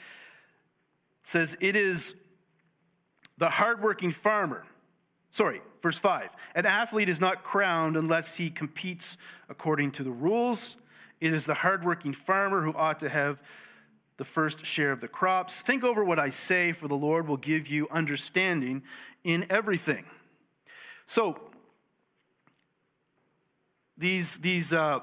says, 1.23 1.57
It 1.59 1.75
is 1.75 2.15
the 3.37 3.49
hardworking 3.49 4.13
farmer. 4.13 4.63
Sorry, 5.35 5.61
verse 5.81 5.99
5. 5.99 6.29
An 6.55 6.65
athlete 6.65 7.09
is 7.09 7.19
not 7.19 7.43
crowned 7.43 7.97
unless 7.97 8.35
he 8.35 8.49
competes 8.49 9.17
according 9.49 9.91
to 9.91 10.03
the 10.03 10.09
rules. 10.09 10.77
It 11.19 11.33
is 11.33 11.45
the 11.45 11.53
hardworking 11.53 12.13
farmer 12.13 12.61
who 12.61 12.71
ought 12.71 13.01
to 13.01 13.09
have 13.09 13.43
the 14.15 14.23
first 14.23 14.65
share 14.65 14.93
of 14.93 15.01
the 15.01 15.09
crops. 15.09 15.59
Think 15.59 15.83
over 15.83 16.05
what 16.05 16.19
I 16.19 16.29
say, 16.29 16.71
for 16.71 16.87
the 16.87 16.95
Lord 16.95 17.27
will 17.27 17.35
give 17.35 17.67
you 17.67 17.85
understanding 17.91 18.83
in 19.25 19.45
everything. 19.49 20.05
So, 21.05 21.37
these, 23.97 24.37
these 24.37 24.71
uh, 24.71 24.99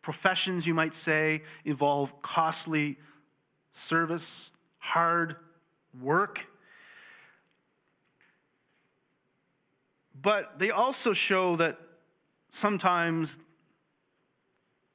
professions, 0.00 0.66
you 0.66 0.72
might 0.72 0.94
say, 0.94 1.42
involve 1.66 2.22
costly 2.22 2.96
service, 3.72 4.50
hard 4.78 5.36
work. 6.00 6.46
But 10.20 10.58
they 10.58 10.70
also 10.70 11.12
show 11.12 11.56
that 11.56 11.78
sometimes 12.50 13.38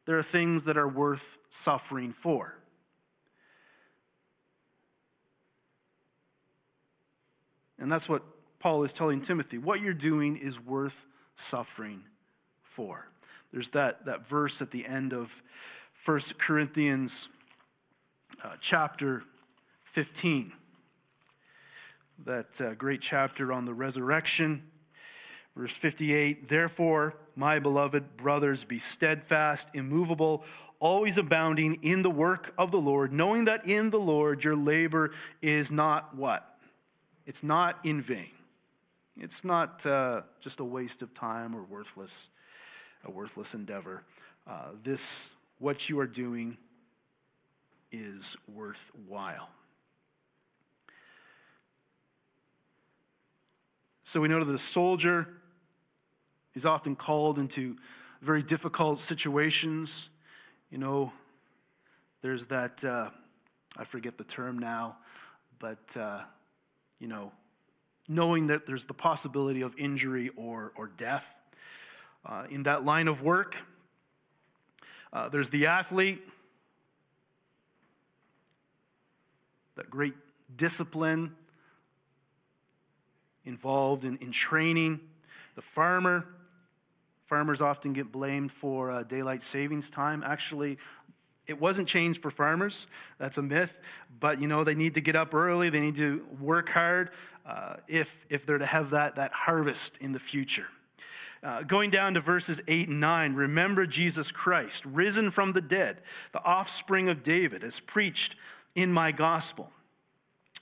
there 0.05 0.17
are 0.17 0.23
things 0.23 0.63
that 0.63 0.77
are 0.77 0.88
worth 0.88 1.38
suffering 1.49 2.13
for. 2.13 2.55
And 7.77 7.91
that's 7.91 8.09
what 8.09 8.23
Paul 8.59 8.83
is 8.83 8.93
telling 8.93 9.21
Timothy. 9.21 9.57
What 9.57 9.81
you're 9.81 9.93
doing 9.93 10.35
is 10.35 10.59
worth 10.59 11.05
suffering 11.35 12.03
for. 12.61 13.07
There's 13.51 13.69
that, 13.69 14.05
that 14.05 14.27
verse 14.27 14.61
at 14.61 14.71
the 14.71 14.85
end 14.85 15.13
of 15.13 15.41
1 16.05 16.19
Corinthians 16.38 17.29
uh, 18.43 18.55
chapter 18.59 19.23
15, 19.83 20.53
that 22.25 22.61
uh, 22.61 22.73
great 22.75 23.01
chapter 23.01 23.51
on 23.51 23.65
the 23.65 23.73
resurrection. 23.73 24.63
Verse 25.59 25.75
58 25.75 26.47
Therefore, 26.47 27.15
my 27.35 27.59
beloved 27.59 28.15
brothers, 28.15 28.63
be 28.63 28.79
steadfast, 28.79 29.67
immovable, 29.73 30.45
always 30.79 31.17
abounding 31.17 31.79
in 31.81 32.01
the 32.01 32.09
work 32.09 32.53
of 32.57 32.71
the 32.71 32.79
Lord, 32.79 33.11
knowing 33.11 33.43
that 33.43 33.65
in 33.65 33.89
the 33.89 33.99
Lord 33.99 34.41
your 34.41 34.55
labor 34.55 35.11
is 35.41 35.69
not 35.69 36.15
what? 36.15 36.57
It's 37.25 37.43
not 37.43 37.77
in 37.83 38.00
vain. 38.00 38.31
It's 39.17 39.43
not 39.43 39.85
uh, 39.85 40.22
just 40.39 40.61
a 40.61 40.63
waste 40.63 41.01
of 41.01 41.13
time 41.13 41.53
or 41.53 41.63
worthless, 41.63 42.29
a 43.03 43.11
worthless 43.11 43.53
endeavor. 43.53 44.03
Uh, 44.48 44.69
this, 44.81 45.29
what 45.57 45.89
you 45.89 46.00
are 46.00 46.07
doing, 46.07 46.57
is 47.91 48.37
worthwhile. 48.48 49.50
So 54.05 54.22
we 54.22 54.29
know 54.29 54.39
that 54.39 54.51
the 54.51 54.57
soldier 54.57 55.27
is 56.55 56.66
often 56.66 56.96
called 56.96 57.40
into 57.40 57.77
very 58.22 58.44
difficult 58.44 59.00
situations. 59.00 60.09
You 60.72 60.77
know, 60.77 61.12
there's 62.22 62.46
that, 62.48 62.83
uh, 62.83 63.09
I 63.77 63.83
forget 63.83 64.18
the 64.18 64.24
term 64.24 64.59
now, 64.59 64.98
but, 65.59 65.96
uh, 65.98 66.22
you 67.00 67.07
know, 67.07 67.31
knowing 68.07 68.48
that 68.48 68.66
there's 68.66 68.85
the 68.85 68.94
possibility 68.94 69.62
of 69.62 69.77
injury 69.77 70.31
or, 70.35 70.74
or 70.75 70.88
death. 70.88 71.35
Uh, 72.25 72.46
in 72.50 72.64
that 72.64 72.83
line 72.83 73.07
of 73.07 73.22
work, 73.22 73.55
uh, 75.14 75.29
there's 75.29 75.50
the 75.50 75.68
athlete, 75.68 76.22
that 79.75 79.90
great 79.90 80.14
discipline 80.57 81.33
involved 83.46 84.03
in, 84.03 84.18
in 84.18 84.31
training. 84.31 85.00
The 85.55 85.62
farmer, 85.62 86.25
farmers 87.29 87.61
often 87.61 87.94
get 87.94 88.11
blamed 88.11 88.51
for 88.51 88.89
uh, 88.89 89.03
daylight 89.03 89.44
savings 89.44 89.92
time. 89.92 90.24
Actually, 90.25 90.79
it 91.46 91.61
wasn't 91.61 91.87
changed 91.87 92.24
for 92.24 92.31
farmers. 92.31 92.87
That's 93.20 93.37
a 93.37 93.44
myth. 93.44 93.77
But, 94.20 94.42
you 94.42 94.48
know, 94.48 94.63
they 94.63 94.74
need 94.74 94.96
to 94.96 95.01
get 95.01 95.15
up 95.15 95.35
early. 95.35 95.70
They 95.70 95.79
need 95.79 95.96
to 95.98 96.25
work 96.39 96.70
hard 96.70 97.11
uh, 97.46 97.75
if, 97.87 98.25
if 98.29 98.48
they're 98.48 98.57
to 98.57 98.65
have 98.65 98.89
that, 98.89 99.15
that 99.18 99.31
harvest 99.31 99.98
in 100.01 100.11
the 100.11 100.20
future. 100.20 100.65
Uh, 101.42 101.61
going 101.61 101.92
down 101.92 102.15
to 102.15 102.20
verses 102.20 102.59
8 102.68 102.89
and 102.89 103.00
9, 103.00 103.35
remember 103.35 103.85
Jesus 103.85 104.31
Christ, 104.31 104.83
risen 104.85 105.29
from 105.29 105.53
the 105.53 105.61
dead, 105.61 106.01
the 106.33 106.44
offspring 106.44 107.09
of 107.09 107.22
David, 107.22 107.63
as 107.63 107.79
preached 107.79 108.35
in 108.74 108.92
my 108.92 109.11
gospel, 109.11 109.72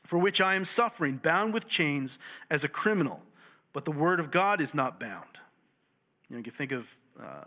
for 0.06 0.20
which 0.20 0.42
I 0.42 0.56
am 0.56 0.66
suffering, 0.66 1.16
bound 1.16 1.54
with 1.54 1.68
chains 1.68 2.20
as 2.52 2.64
a 2.64 2.70
criminal, 2.70 3.22
but 3.72 3.86
the 3.86 3.92
word 3.92 4.20
of 4.20 4.32
God 4.32 4.62
is 4.62 4.74
not 4.74 5.00
bound. 5.00 5.40
You 6.30 6.36
know, 6.36 6.44
you 6.46 6.52
think 6.52 6.72
of 6.72 6.98
uh, 7.22 7.46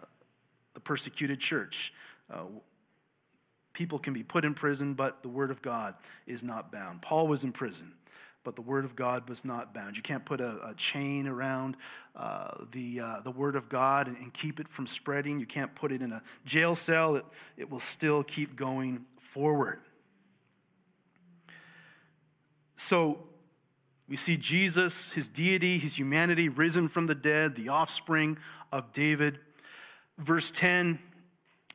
the 0.74 0.80
persecuted 0.80 1.40
church. 1.40 1.92
Uh, 2.32 2.44
people 3.72 3.98
can 3.98 4.12
be 4.12 4.22
put 4.22 4.44
in 4.44 4.54
prison, 4.54 4.94
but 4.94 5.22
the 5.22 5.28
word 5.28 5.50
of 5.50 5.62
God 5.62 5.94
is 6.26 6.42
not 6.42 6.72
bound. 6.72 7.02
Paul 7.02 7.28
was 7.28 7.44
in 7.44 7.52
prison, 7.52 7.92
but 8.44 8.56
the 8.56 8.62
word 8.62 8.84
of 8.84 8.96
God 8.96 9.28
was 9.28 9.44
not 9.44 9.74
bound. 9.74 9.96
You 9.96 10.02
can't 10.02 10.24
put 10.24 10.40
a, 10.40 10.68
a 10.68 10.74
chain 10.74 11.26
around 11.26 11.76
uh, 12.16 12.64
the, 12.72 13.00
uh, 13.00 13.20
the 13.20 13.30
word 13.30 13.56
of 13.56 13.68
God 13.68 14.08
and, 14.08 14.16
and, 14.16 14.32
keep 14.32 14.60
it 14.60 14.68
from 14.68 14.86
spreading. 14.86 15.38
You 15.38 15.46
can't 15.46 15.74
put 15.74 15.92
it 15.92 16.02
in 16.02 16.12
a 16.12 16.22
jail 16.44 16.74
cell, 16.74 17.16
it, 17.16 17.24
it 17.56 17.70
will 17.70 17.80
still 17.80 18.22
keep 18.22 18.56
going 18.56 19.04
forward. 19.18 19.80
So, 22.76 23.18
we 24.11 24.16
see 24.16 24.37
Jesus, 24.37 25.12
his 25.12 25.29
deity, 25.29 25.79
his 25.79 25.96
humanity, 25.96 26.49
risen 26.49 26.88
from 26.88 27.07
the 27.07 27.14
dead, 27.14 27.55
the 27.55 27.68
offspring 27.68 28.38
of 28.73 28.92
David. 28.92 29.38
Verse 30.18 30.51
10 30.51 30.99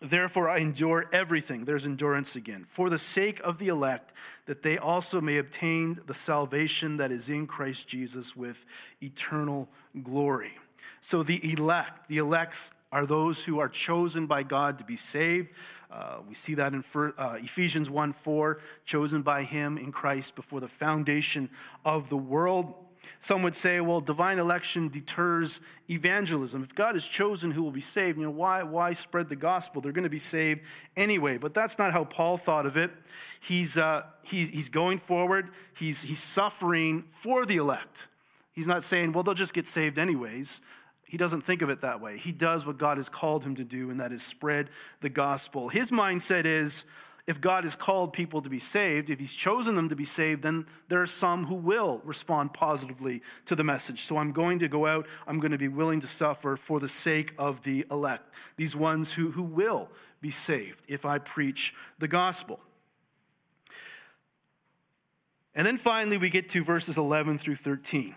Therefore, 0.02 0.50
I 0.50 0.58
endure 0.58 1.06
everything. 1.14 1.64
There's 1.64 1.86
endurance 1.86 2.36
again. 2.36 2.66
For 2.68 2.90
the 2.90 3.00
sake 3.00 3.40
of 3.46 3.58
the 3.58 3.70
elect, 3.70 4.12
that 4.46 4.62
they 4.62 4.78
also 4.78 5.22
may 5.22 5.38
obtain 5.38 6.02
the 6.06 6.14
salvation 6.14 6.98
that 6.98 7.14
is 7.14 7.30
in 7.30 7.48
Christ 7.48 7.88
Jesus 7.88 8.36
with 8.36 8.66
eternal 9.02 9.70
glory. 10.04 10.52
So, 11.00 11.24
the 11.24 11.54
elect, 11.54 12.10
the 12.10 12.18
elects 12.18 12.72
are 12.96 13.06
those 13.06 13.44
who 13.44 13.60
are 13.60 13.68
chosen 13.68 14.26
by 14.26 14.42
God 14.42 14.80
to 14.80 14.86
be 14.86 14.96
saved. 14.96 15.50
Uh, 15.92 16.20
we 16.30 16.34
see 16.34 16.54
that 16.54 16.72
in 16.72 16.82
uh, 17.18 17.38
Ephesians 17.42 17.90
1 17.90 18.14
4, 18.14 18.60
chosen 18.86 19.22
by 19.22 19.44
Him 19.44 19.78
in 19.78 19.92
Christ 19.92 20.34
before 20.34 20.62
the 20.62 20.70
foundation 20.70 21.50
of 21.84 22.08
the 22.08 22.16
world. 22.16 22.74
Some 23.20 23.44
would 23.44 23.58
say, 23.58 23.82
well, 23.82 24.00
divine 24.00 24.40
election 24.40 24.88
deters 24.88 25.60
evangelism. 25.90 26.64
If 26.64 26.74
God 26.74 26.96
has 26.96 27.06
chosen 27.06 27.52
who 27.52 27.64
will 27.64 27.72
be 27.72 27.82
saved, 27.82 28.18
you 28.18 28.24
know, 28.24 28.32
why, 28.32 28.64
why 28.64 28.94
spread 28.94 29.28
the 29.28 29.36
gospel? 29.36 29.82
They're 29.82 29.92
going 29.92 30.04
to 30.04 30.10
be 30.10 30.18
saved 30.18 30.62
anyway. 30.96 31.38
But 31.38 31.54
that's 31.54 31.78
not 31.78 31.92
how 31.92 32.06
Paul 32.06 32.38
thought 32.38 32.66
of 32.66 32.78
it. 32.78 32.92
He's, 33.42 33.78
uh, 33.78 34.04
he, 34.24 34.46
he's 34.46 34.70
going 34.70 35.00
forward, 35.00 35.50
he's, 35.78 36.02
he's 36.02 36.24
suffering 36.24 37.04
for 37.12 37.46
the 37.46 37.58
elect. 37.58 38.08
He's 38.54 38.68
not 38.68 38.86
saying, 38.86 39.12
well, 39.12 39.24
they'll 39.24 39.34
just 39.34 39.54
get 39.54 39.68
saved 39.68 40.00
anyways. 40.00 40.62
He 41.06 41.18
doesn't 41.18 41.42
think 41.42 41.62
of 41.62 41.70
it 41.70 41.82
that 41.82 42.02
way. 42.02 42.18
He 42.18 42.32
does 42.32 42.66
what 42.66 42.78
God 42.78 42.98
has 42.98 43.10
called 43.10 43.44
him 43.44 43.56
to 43.56 43.64
do, 43.64 43.90
and 43.90 44.00
that 44.00 44.12
is 44.12 44.24
spread 44.24 44.70
the 45.02 45.10
gospel. 45.10 45.70
His 45.70 45.92
mindset 45.92 46.46
is, 46.46 46.86
if 47.28 47.42
God 47.42 47.64
has 47.64 47.76
called 47.76 48.14
people 48.14 48.42
to 48.42 48.50
be 48.50 48.60
saved, 48.60 49.10
if 49.10 49.20
He's 49.20 49.34
chosen 49.34 49.76
them 49.76 49.90
to 49.90 49.96
be 49.96 50.06
saved, 50.06 50.44
then 50.44 50.68
there 50.90 51.02
are 51.02 51.08
some 51.08 51.46
who 51.46 51.56
will 51.56 52.02
respond 52.04 52.54
positively 52.54 53.22
to 53.46 53.56
the 53.56 53.64
message. 53.64 54.04
So 54.04 54.18
I'm 54.18 54.32
going 54.32 54.60
to 54.60 54.68
go 54.68 54.86
out, 54.86 55.08
I'm 55.26 55.40
going 55.40 55.52
to 55.52 55.58
be 55.58 55.68
willing 55.68 56.02
to 56.02 56.08
suffer 56.08 56.56
for 56.56 56.80
the 56.80 56.90
sake 56.90 57.34
of 57.38 57.64
the 57.64 57.86
elect, 57.90 58.32
these 58.58 58.76
ones 58.76 59.12
who, 59.12 59.32
who 59.32 59.44
will 59.44 59.90
be 60.22 60.32
saved 60.32 60.84
if 60.88 61.06
I 61.06 61.18
preach 61.18 61.74
the 61.98 62.08
gospel. 62.08 62.60
And 65.56 65.66
then 65.66 65.78
finally, 65.78 66.18
we 66.18 66.30
get 66.30 66.50
to 66.50 66.64
verses 66.64 66.98
11 66.98 67.38
through 67.38 67.56
13. 67.56 68.14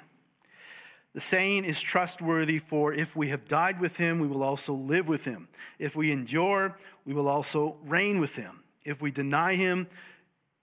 The 1.15 1.21
saying 1.21 1.65
is 1.65 1.81
trustworthy, 1.81 2.59
for 2.59 2.93
if 2.93 3.17
we 3.17 3.29
have 3.29 3.49
died 3.49 3.81
with 3.81 3.97
him, 3.97 4.21
we 4.21 4.29
will 4.29 4.43
also 4.43 4.75
live 4.75 5.09
with 5.09 5.25
him. 5.25 5.49
If 5.79 5.97
we 5.97 6.13
endure, 6.13 6.77
we 7.05 7.15
will 7.15 7.29
also 7.29 7.77
reign 7.85 8.21
with 8.21 8.37
him. 8.37 8.63
If 8.85 9.01
we 9.01 9.11
deny 9.11 9.55
him, 9.55 9.89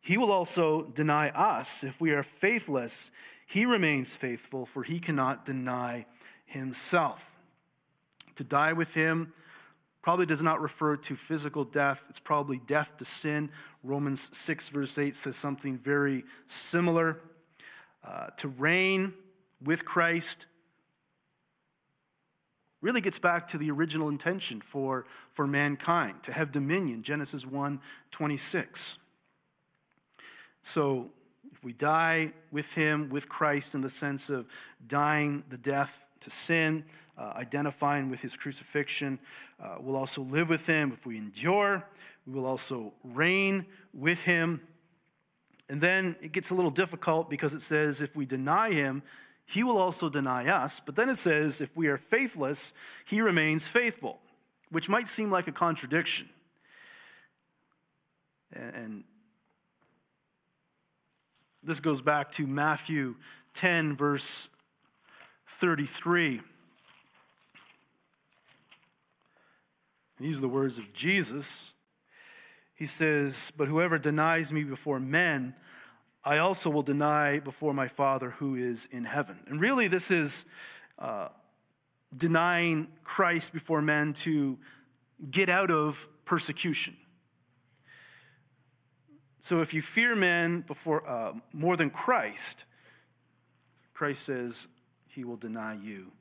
he 0.01 0.17
will 0.17 0.31
also 0.31 0.83
deny 0.83 1.29
us. 1.29 1.83
If 1.83 1.99
we 1.99 2.11
are 2.11 2.23
faithless, 2.23 3.11
he 3.47 3.65
remains 3.65 4.15
faithful, 4.15 4.65
for 4.65 4.83
he 4.83 4.99
cannot 4.99 5.45
deny 5.45 6.05
himself. 6.45 7.35
To 8.35 8.43
die 8.43 8.73
with 8.73 8.93
him 8.93 9.33
probably 10.01 10.27
does 10.27 10.43
not 10.43 10.61
refer 10.61 10.95
to 10.95 11.15
physical 11.15 11.63
death, 11.63 12.03
it's 12.09 12.19
probably 12.19 12.61
death 12.67 12.95
to 12.97 13.05
sin. 13.05 13.49
Romans 13.83 14.29
6, 14.37 14.69
verse 14.69 14.99
8 14.99 15.15
says 15.15 15.35
something 15.35 15.79
very 15.79 16.23
similar. 16.45 17.21
Uh, 18.03 18.27
to 18.37 18.49
reign 18.49 19.11
with 19.65 19.85
Christ 19.85 20.45
really 22.81 23.01
gets 23.01 23.19
back 23.19 23.47
to 23.47 23.57
the 23.57 23.71
original 23.71 24.09
intention 24.09 24.61
for, 24.61 25.05
for 25.33 25.47
mankind 25.47 26.21
to 26.21 26.31
have 26.31 26.51
dominion 26.51 27.01
genesis 27.01 27.43
1 27.43 27.79
26 28.11 28.99
so 30.61 31.09
if 31.51 31.63
we 31.63 31.73
die 31.73 32.31
with 32.51 32.71
him 32.75 33.09
with 33.09 33.27
christ 33.27 33.73
in 33.73 33.81
the 33.81 33.89
sense 33.89 34.29
of 34.29 34.45
dying 34.87 35.43
the 35.49 35.57
death 35.57 36.05
to 36.19 36.29
sin 36.29 36.85
uh, 37.17 37.33
identifying 37.35 38.07
with 38.07 38.21
his 38.21 38.37
crucifixion 38.37 39.17
uh, 39.59 39.75
we'll 39.79 39.95
also 39.95 40.21
live 40.21 40.49
with 40.49 40.65
him. 40.67 40.91
If 40.91 41.05
we 41.05 41.17
endure 41.17 41.83
we 42.25 42.33
will 42.33 42.45
also 42.45 42.91
reign 43.03 43.65
with 43.93 44.21
him. 44.23 44.61
And 45.69 45.79
then 45.79 46.15
it 46.21 46.31
gets 46.31 46.49
a 46.49 46.55
little 46.55 46.71
difficult 46.71 47.29
because 47.29 47.53
it 47.53 47.61
says 47.61 48.01
if 48.01 48.15
we 48.15 48.25
deny 48.25 48.71
him 48.71 49.03
he 49.45 49.63
will 49.63 49.77
also 49.77 50.09
deny 50.09 50.47
us. 50.47 50.81
But 50.83 50.95
then 50.95 51.09
it 51.09 51.17
says, 51.17 51.61
if 51.61 51.75
we 51.75 51.87
are 51.87 51.97
faithless, 51.97 52.73
he 53.05 53.21
remains 53.21 53.67
faithful, 53.67 54.19
which 54.69 54.89
might 54.89 55.07
seem 55.07 55.29
like 55.29 55.47
a 55.47 55.51
contradiction. 55.51 56.29
And 58.51 59.03
this 61.63 61.79
goes 61.79 62.01
back 62.01 62.31
to 62.33 62.47
Matthew 62.47 63.15
10, 63.53 63.95
verse 63.95 64.49
33. 65.47 66.41
These 70.19 70.37
are 70.37 70.41
the 70.41 70.47
words 70.47 70.77
of 70.77 70.93
Jesus. 70.93 71.73
He 72.73 72.85
says, 72.85 73.51
But 73.57 73.67
whoever 73.67 73.97
denies 73.97 74.51
me 74.53 74.63
before 74.63 74.99
men, 74.99 75.55
I 76.25 76.39
also 76.39 76.71
will 76.71 76.81
deny 76.81 77.37
before 77.39 77.71
my 77.71 77.87
Father 77.87 78.31
who 78.31 78.55
is 78.55 78.87
in 78.91 79.05
heaven. 79.05 79.37
And 79.47 79.61
really, 79.61 79.87
this 79.87 80.09
is 80.09 80.45
uh, 80.97 81.27
denying 82.17 82.87
Christ 83.03 83.53
before 83.53 83.79
men 83.79 84.13
to 84.13 84.57
get 85.29 85.49
out 85.49 85.69
of 85.69 86.07
persecution. 86.25 86.97
So 89.39 89.61
if 89.61 89.75
you 89.75 89.83
fear 89.83 90.15
men 90.15 90.61
before 90.61 91.07
uh, 91.07 91.33
more 91.53 91.77
than 91.77 91.91
Christ, 91.91 92.65
Christ 93.93 94.23
says 94.23 94.65
he 95.07 95.23
will 95.23 95.37
deny 95.37 95.75
you. 95.75 96.11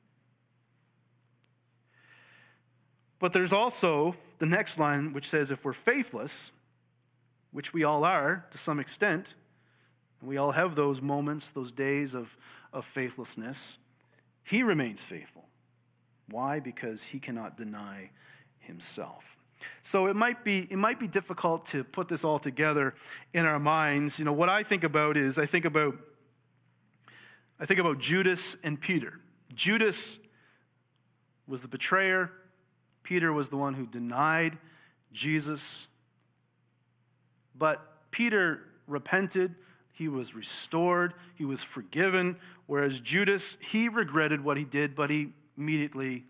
But 3.18 3.32
there's 3.32 3.54
also 3.54 4.16
the 4.38 4.44
next 4.44 4.78
line 4.78 5.14
which 5.14 5.30
says 5.30 5.50
if 5.50 5.64
we're 5.64 5.72
faithless, 5.72 6.52
which 7.52 7.72
we 7.72 7.84
all 7.84 8.04
are 8.04 8.44
to 8.50 8.58
some 8.58 8.78
extent, 8.78 9.34
we 10.24 10.36
all 10.36 10.52
have 10.52 10.74
those 10.74 11.00
moments, 11.00 11.50
those 11.50 11.72
days 11.72 12.14
of, 12.14 12.36
of 12.72 12.84
faithlessness. 12.84 13.78
He 14.42 14.62
remains 14.62 15.02
faithful. 15.02 15.44
Why? 16.30 16.60
Because 16.60 17.02
he 17.02 17.18
cannot 17.18 17.56
deny 17.56 18.10
himself. 18.58 19.36
So 19.82 20.06
it 20.06 20.16
might 20.16 20.44
be 20.44 20.66
it 20.70 20.76
might 20.76 21.00
be 21.00 21.08
difficult 21.08 21.66
to 21.66 21.84
put 21.84 22.08
this 22.08 22.22
all 22.22 22.38
together 22.38 22.94
in 23.32 23.46
our 23.46 23.58
minds. 23.58 24.18
You 24.18 24.26
know, 24.26 24.32
what 24.32 24.50
I 24.50 24.62
think 24.62 24.84
about 24.84 25.16
is 25.16 25.38
I 25.38 25.46
think 25.46 25.64
about 25.64 25.96
I 27.58 27.66
think 27.66 27.80
about 27.80 27.98
Judas 27.98 28.56
and 28.62 28.80
Peter. 28.80 29.20
Judas 29.54 30.18
was 31.46 31.62
the 31.62 31.68
betrayer. 31.68 32.30
Peter 33.02 33.32
was 33.32 33.48
the 33.48 33.56
one 33.56 33.74
who 33.74 33.86
denied 33.86 34.58
Jesus. 35.12 35.88
But 37.54 38.10
Peter 38.10 38.60
repented, 38.86 39.54
he 39.94 40.08
was 40.08 40.34
restored, 40.34 41.14
he 41.36 41.44
was 41.44 41.62
forgiven, 41.62 42.36
whereas 42.66 42.98
Judas, 43.00 43.56
he 43.60 43.88
regretted 43.88 44.42
what 44.42 44.56
he 44.56 44.64
did, 44.64 44.94
but 44.94 45.08
he 45.08 45.32
immediately 45.56 46.24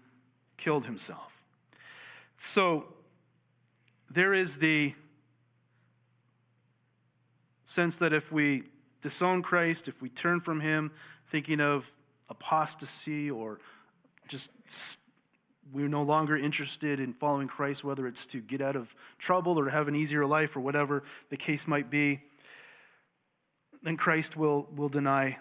killed 0.59 0.85
himself. 0.85 1.33
So 2.37 2.85
there 4.11 4.35
is 4.35 4.59
the 4.59 4.95
sense 7.65 7.97
that 7.99 8.13
if 8.13 8.31
we 8.31 8.65
disown 9.01 9.43
Christ, 9.43 9.89
if 9.89 10.03
we 10.03 10.11
turn 10.11 10.41
from 10.41 10.61
him, 10.61 10.91
thinking 11.29 11.61
of 11.61 11.91
apostasy 12.29 13.31
or 13.31 13.61
just 14.29 14.51
we're 15.73 15.89
no 15.89 16.03
longer 16.03 16.37
interested 16.37 17.01
in 17.01 17.15
following 17.15 17.49
Christ, 17.49 17.83
whether 17.83 18.07
it's 18.07 18.27
to 18.27 18.41
get 18.41 18.61
out 18.61 18.77
of 18.77 18.95
trouble 19.19 19.59
or 19.59 19.65
to 19.65 19.71
have 19.71 19.89
an 19.89 19.97
easier 19.97 20.27
life 20.27 20.55
or 20.55 20.61
whatever 20.61 21.03
the 21.31 21.37
case 21.39 21.67
might 21.67 21.89
be, 21.89 22.21
then 23.85 23.99
Christ 23.99 24.37
will, 24.37 24.67
will 24.75 24.89
deny 24.89 25.39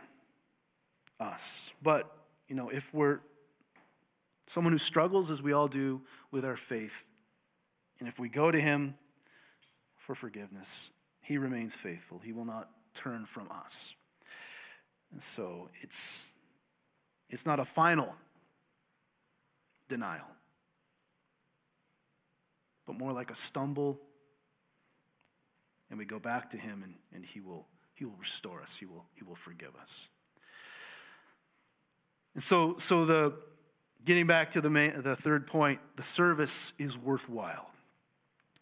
us. 1.19 1.71
But, 1.81 2.13
you 2.49 2.55
know, 2.55 2.69
if 2.69 2.93
we're 2.93 3.21
someone 4.47 4.73
who 4.73 4.77
struggles, 4.77 5.31
as 5.31 5.41
we 5.41 5.53
all 5.53 5.69
do, 5.69 6.01
with 6.29 6.43
our 6.43 6.57
faith, 6.57 7.05
and 7.99 8.09
if 8.09 8.19
we 8.19 8.27
go 8.27 8.51
to 8.51 8.59
Him 8.59 8.95
for 9.95 10.13
forgiveness, 10.13 10.91
He 11.21 11.37
remains 11.37 11.73
faithful. 11.73 12.19
He 12.19 12.33
will 12.33 12.43
not 12.43 12.69
turn 12.93 13.25
from 13.25 13.49
us. 13.49 13.95
And 15.13 15.23
so 15.23 15.69
it's, 15.81 16.27
it's 17.29 17.45
not 17.45 17.61
a 17.61 17.65
final 17.65 18.13
denial, 19.87 20.27
but 22.85 22.97
more 22.97 23.13
like 23.13 23.31
a 23.31 23.35
stumble, 23.35 24.01
and 25.89 25.97
we 25.97 26.03
go 26.03 26.19
back 26.19 26.49
to 26.49 26.57
Him, 26.57 26.83
and, 26.83 26.95
and 27.13 27.25
He 27.25 27.39
will 27.39 27.67
he 27.93 28.05
will 28.05 28.15
restore 28.19 28.61
us, 28.61 28.75
He 28.75 28.85
will, 28.85 29.05
he 29.15 29.23
will 29.23 29.35
forgive 29.35 29.75
us. 29.81 30.09
And 32.33 32.43
so, 32.43 32.77
so 32.77 33.05
the 33.05 33.33
getting 34.05 34.27
back 34.27 34.51
to 34.51 34.61
the, 34.61 34.69
main, 34.69 35.01
the 35.01 35.15
third 35.15 35.47
point, 35.47 35.79
the 35.95 36.03
service 36.03 36.73
is 36.77 36.97
worthwhile. 36.97 37.69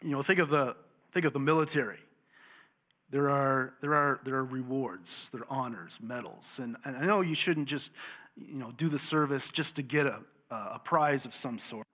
You 0.02 0.10
know, 0.10 0.22
think 0.22 0.38
of 0.38 0.50
the, 0.50 0.76
think 1.12 1.26
of 1.26 1.32
the 1.32 1.40
military. 1.40 1.98
There 3.10 3.28
are, 3.28 3.74
there, 3.80 3.94
are, 3.94 4.20
there 4.24 4.36
are 4.36 4.44
rewards, 4.44 5.28
there 5.30 5.42
are 5.42 5.46
honors, 5.50 5.98
medals. 6.02 6.60
And, 6.62 6.76
and 6.84 6.96
I 6.96 7.04
know 7.04 7.20
you 7.20 7.34
shouldn't 7.34 7.68
just 7.68 7.92
you 8.36 8.54
know, 8.54 8.72
do 8.76 8.88
the 8.88 8.98
service 8.98 9.50
just 9.50 9.76
to 9.76 9.82
get 9.82 10.06
a, 10.06 10.20
a 10.50 10.80
prize 10.82 11.24
of 11.24 11.34
some 11.34 11.58
sort. 11.58 11.86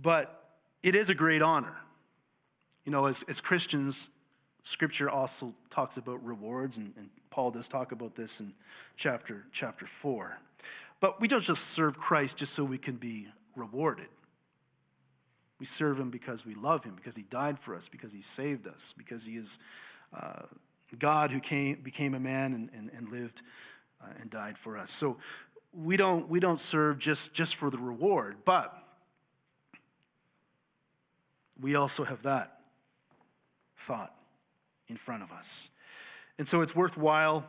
But 0.00 0.42
it 0.82 0.94
is 0.94 1.08
a 1.08 1.14
great 1.14 1.40
honor. 1.40 1.76
You 2.84 2.92
know, 2.92 3.06
as, 3.06 3.22
as 3.28 3.40
Christians, 3.40 4.10
Scripture 4.64 5.10
also 5.10 5.52
talks 5.68 5.98
about 5.98 6.24
rewards, 6.24 6.78
and, 6.78 6.92
and, 6.96 7.10
Paul 7.28 7.50
does 7.50 7.66
talk 7.66 7.90
about 7.90 8.14
this 8.14 8.38
in 8.38 8.54
chapter, 8.96 9.44
chapter 9.50 9.86
4. 9.86 10.38
But 11.00 11.20
we 11.20 11.26
don't 11.26 11.42
just 11.42 11.70
serve 11.70 11.98
Christ 11.98 12.36
just 12.36 12.54
so 12.54 12.62
we 12.62 12.78
can 12.78 12.94
be 12.94 13.26
rewarded. 13.56 14.06
We 15.58 15.66
serve 15.66 15.98
him 15.98 16.10
because 16.10 16.46
we 16.46 16.54
love 16.54 16.84
him, 16.84 16.94
because 16.94 17.16
he 17.16 17.22
died 17.22 17.58
for 17.58 17.74
us, 17.74 17.88
because 17.88 18.12
he 18.12 18.20
saved 18.20 18.68
us, 18.68 18.94
because 18.96 19.26
he 19.26 19.34
is 19.34 19.58
uh, 20.16 20.42
God 20.96 21.32
who 21.32 21.40
came, 21.40 21.80
became 21.82 22.14
a 22.14 22.20
man 22.20 22.54
and, 22.54 22.70
and, 22.72 22.88
and 22.96 23.08
lived 23.10 23.42
uh, 24.00 24.06
and 24.20 24.30
died 24.30 24.56
for 24.56 24.78
us. 24.78 24.92
So 24.92 25.16
we 25.72 25.96
don't, 25.96 26.28
we 26.28 26.38
don't 26.38 26.60
serve 26.60 27.00
just, 27.00 27.34
just 27.34 27.56
for 27.56 27.68
the 27.68 27.78
reward, 27.78 28.36
but 28.44 28.72
we 31.60 31.74
also 31.74 32.04
have 32.04 32.22
that 32.22 32.60
thought 33.76 34.14
in 34.94 34.98
front 34.98 35.24
of 35.24 35.32
us. 35.32 35.70
And 36.38 36.46
so 36.46 36.60
it's 36.60 36.76
worthwhile, 36.76 37.44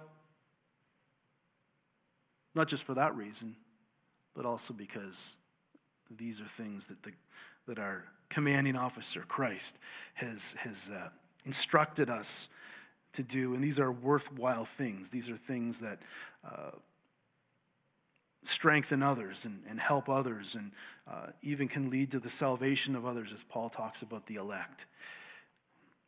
not 2.55 2.67
just 2.67 2.84
for 2.84 2.95
that 2.95 3.15
reason, 3.15 3.55
but 4.36 4.47
also 4.47 4.73
because 4.73 5.36
these 6.17 6.41
are 6.41 6.47
things 6.47 6.88
that, 6.88 7.03
the, 7.03 7.12
that 7.67 7.77
our 7.77 8.03
commanding 8.29 8.75
officer, 8.75 9.23
Christ, 9.27 9.77
has, 10.15 10.55
has 10.58 10.89
uh, 10.89 11.10
instructed 11.45 12.10
us 12.10 12.49
to 13.13 13.21
do. 13.21 13.53
And 13.53 13.63
these 13.63 13.79
are 13.79 13.91
worthwhile 13.91 14.65
things. 14.65 15.10
These 15.12 15.29
are 15.29 15.38
things 15.38 15.79
that 15.81 15.99
uh, 16.43 16.71
strengthen 18.41 19.03
others 19.03 19.45
and, 19.45 19.62
and 19.69 19.79
help 19.79 20.10
others 20.10 20.55
and 20.55 20.71
uh, 21.08 21.27
even 21.43 21.67
can 21.67 21.91
lead 21.91 22.10
to 22.12 22.19
the 22.19 22.29
salvation 22.29 22.95
of 22.95 23.05
others, 23.05 23.34
as 23.34 23.43
Paul 23.43 23.69
talks 23.69 24.01
about 24.01 24.25
the 24.25 24.36
elect. 24.36 24.88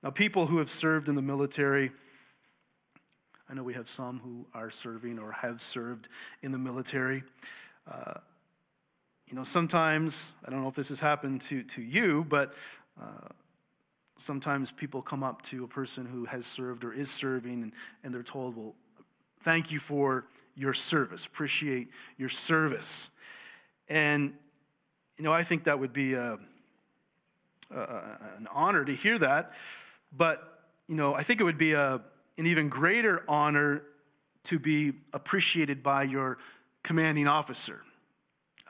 Now, 0.07 0.11
people 0.11 0.47
who 0.47 0.59
have 0.59 0.69
served 0.69 1.09
in 1.09 1.15
the 1.15 1.21
military, 1.21 1.91
I 3.49 3.53
know 3.53 3.61
we 3.61 3.73
have 3.73 3.89
some 3.89 4.21
who 4.23 4.45
are 4.57 4.71
serving 4.71 5.19
or 5.19 5.33
have 5.33 5.61
served 5.61 6.07
in 6.43 6.53
the 6.53 6.57
military. 6.57 7.23
Uh, 7.91 8.13
you 9.27 9.35
know, 9.35 9.43
sometimes, 9.43 10.31
I 10.45 10.49
don't 10.49 10.61
know 10.61 10.69
if 10.69 10.75
this 10.75 10.87
has 10.87 11.01
happened 11.01 11.41
to, 11.41 11.61
to 11.61 11.81
you, 11.81 12.25
but 12.29 12.53
uh, 12.97 13.27
sometimes 14.15 14.71
people 14.71 15.01
come 15.01 15.23
up 15.23 15.41
to 15.41 15.65
a 15.65 15.67
person 15.67 16.05
who 16.05 16.23
has 16.23 16.45
served 16.45 16.85
or 16.85 16.93
is 16.93 17.11
serving 17.11 17.61
and, 17.63 17.73
and 18.05 18.15
they're 18.15 18.23
told, 18.23 18.55
well, 18.55 18.75
Thank 19.41 19.71
you 19.73 19.79
for 19.79 20.23
your 20.55 20.73
service. 20.73 21.25
Appreciate 21.25 21.89
your 22.17 22.29
service. 22.29 23.11
And, 23.89 24.33
you 25.17 25.25
know, 25.25 25.33
I 25.33 25.43
think 25.43 25.65
that 25.65 25.77
would 25.77 25.91
be 25.91 26.13
a, 26.13 26.39
a, 27.75 27.81
an 28.37 28.47
honor 28.53 28.85
to 28.85 28.95
hear 28.95 29.17
that. 29.19 29.51
But, 30.11 30.61
you 30.87 30.95
know, 30.95 31.13
I 31.13 31.23
think 31.23 31.41
it 31.41 31.43
would 31.43 31.57
be 31.57 31.73
a, 31.73 32.01
an 32.37 32.47
even 32.47 32.69
greater 32.69 33.23
honor 33.27 33.83
to 34.43 34.59
be 34.59 34.93
appreciated 35.13 35.83
by 35.83 36.03
your 36.03 36.37
commanding 36.83 37.27
officer, 37.27 37.81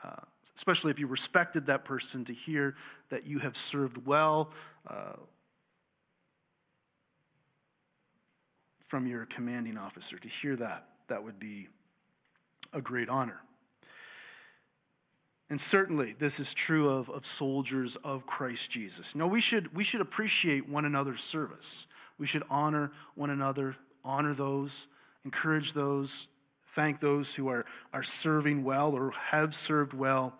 uh, 0.02 0.16
especially 0.56 0.90
if 0.90 0.98
you 0.98 1.06
respected 1.06 1.66
that 1.66 1.84
person, 1.84 2.24
to 2.24 2.32
hear 2.32 2.74
that 3.10 3.26
you 3.26 3.38
have 3.38 3.56
served 3.56 4.04
well 4.06 4.50
uh, 4.88 5.12
from 8.80 9.06
your 9.06 9.26
commanding 9.26 9.78
officer. 9.78 10.18
To 10.18 10.28
hear 10.28 10.56
that, 10.56 10.88
that 11.08 11.22
would 11.22 11.38
be 11.38 11.68
a 12.72 12.80
great 12.80 13.08
honor. 13.08 13.40
And 15.50 15.60
certainly, 15.60 16.14
this 16.18 16.40
is 16.40 16.52
true 16.52 16.90
of, 16.90 17.08
of 17.08 17.24
soldiers 17.24 17.96
of 18.04 18.26
Christ 18.26 18.70
Jesus. 18.70 19.14
No, 19.14 19.26
we 19.26 19.40
should, 19.40 19.74
we 19.74 19.82
should 19.82 20.02
appreciate 20.02 20.68
one 20.68 20.84
another's 20.84 21.22
service. 21.22 21.86
We 22.18 22.26
should 22.26 22.42
honor 22.50 22.92
one 23.14 23.30
another, 23.30 23.76
honor 24.04 24.34
those, 24.34 24.88
encourage 25.24 25.72
those, 25.72 26.28
thank 26.74 27.00
those 27.00 27.34
who 27.34 27.48
are, 27.48 27.64
are 27.92 28.02
serving 28.02 28.62
well 28.62 28.92
or 28.94 29.10
have 29.12 29.54
served 29.54 29.94
well. 29.94 30.34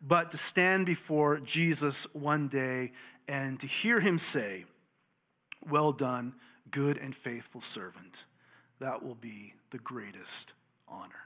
But 0.00 0.30
to 0.30 0.38
stand 0.38 0.86
before 0.86 1.38
Jesus 1.40 2.04
one 2.14 2.48
day 2.48 2.92
and 3.28 3.60
to 3.60 3.66
hear 3.66 4.00
him 4.00 4.18
say, 4.18 4.64
Well 5.68 5.92
done, 5.92 6.34
good 6.70 6.96
and 6.96 7.14
faithful 7.14 7.60
servant, 7.60 8.24
that 8.78 9.02
will 9.02 9.14
be 9.16 9.54
the 9.70 9.78
greatest 9.78 10.54
honor. 10.88 11.25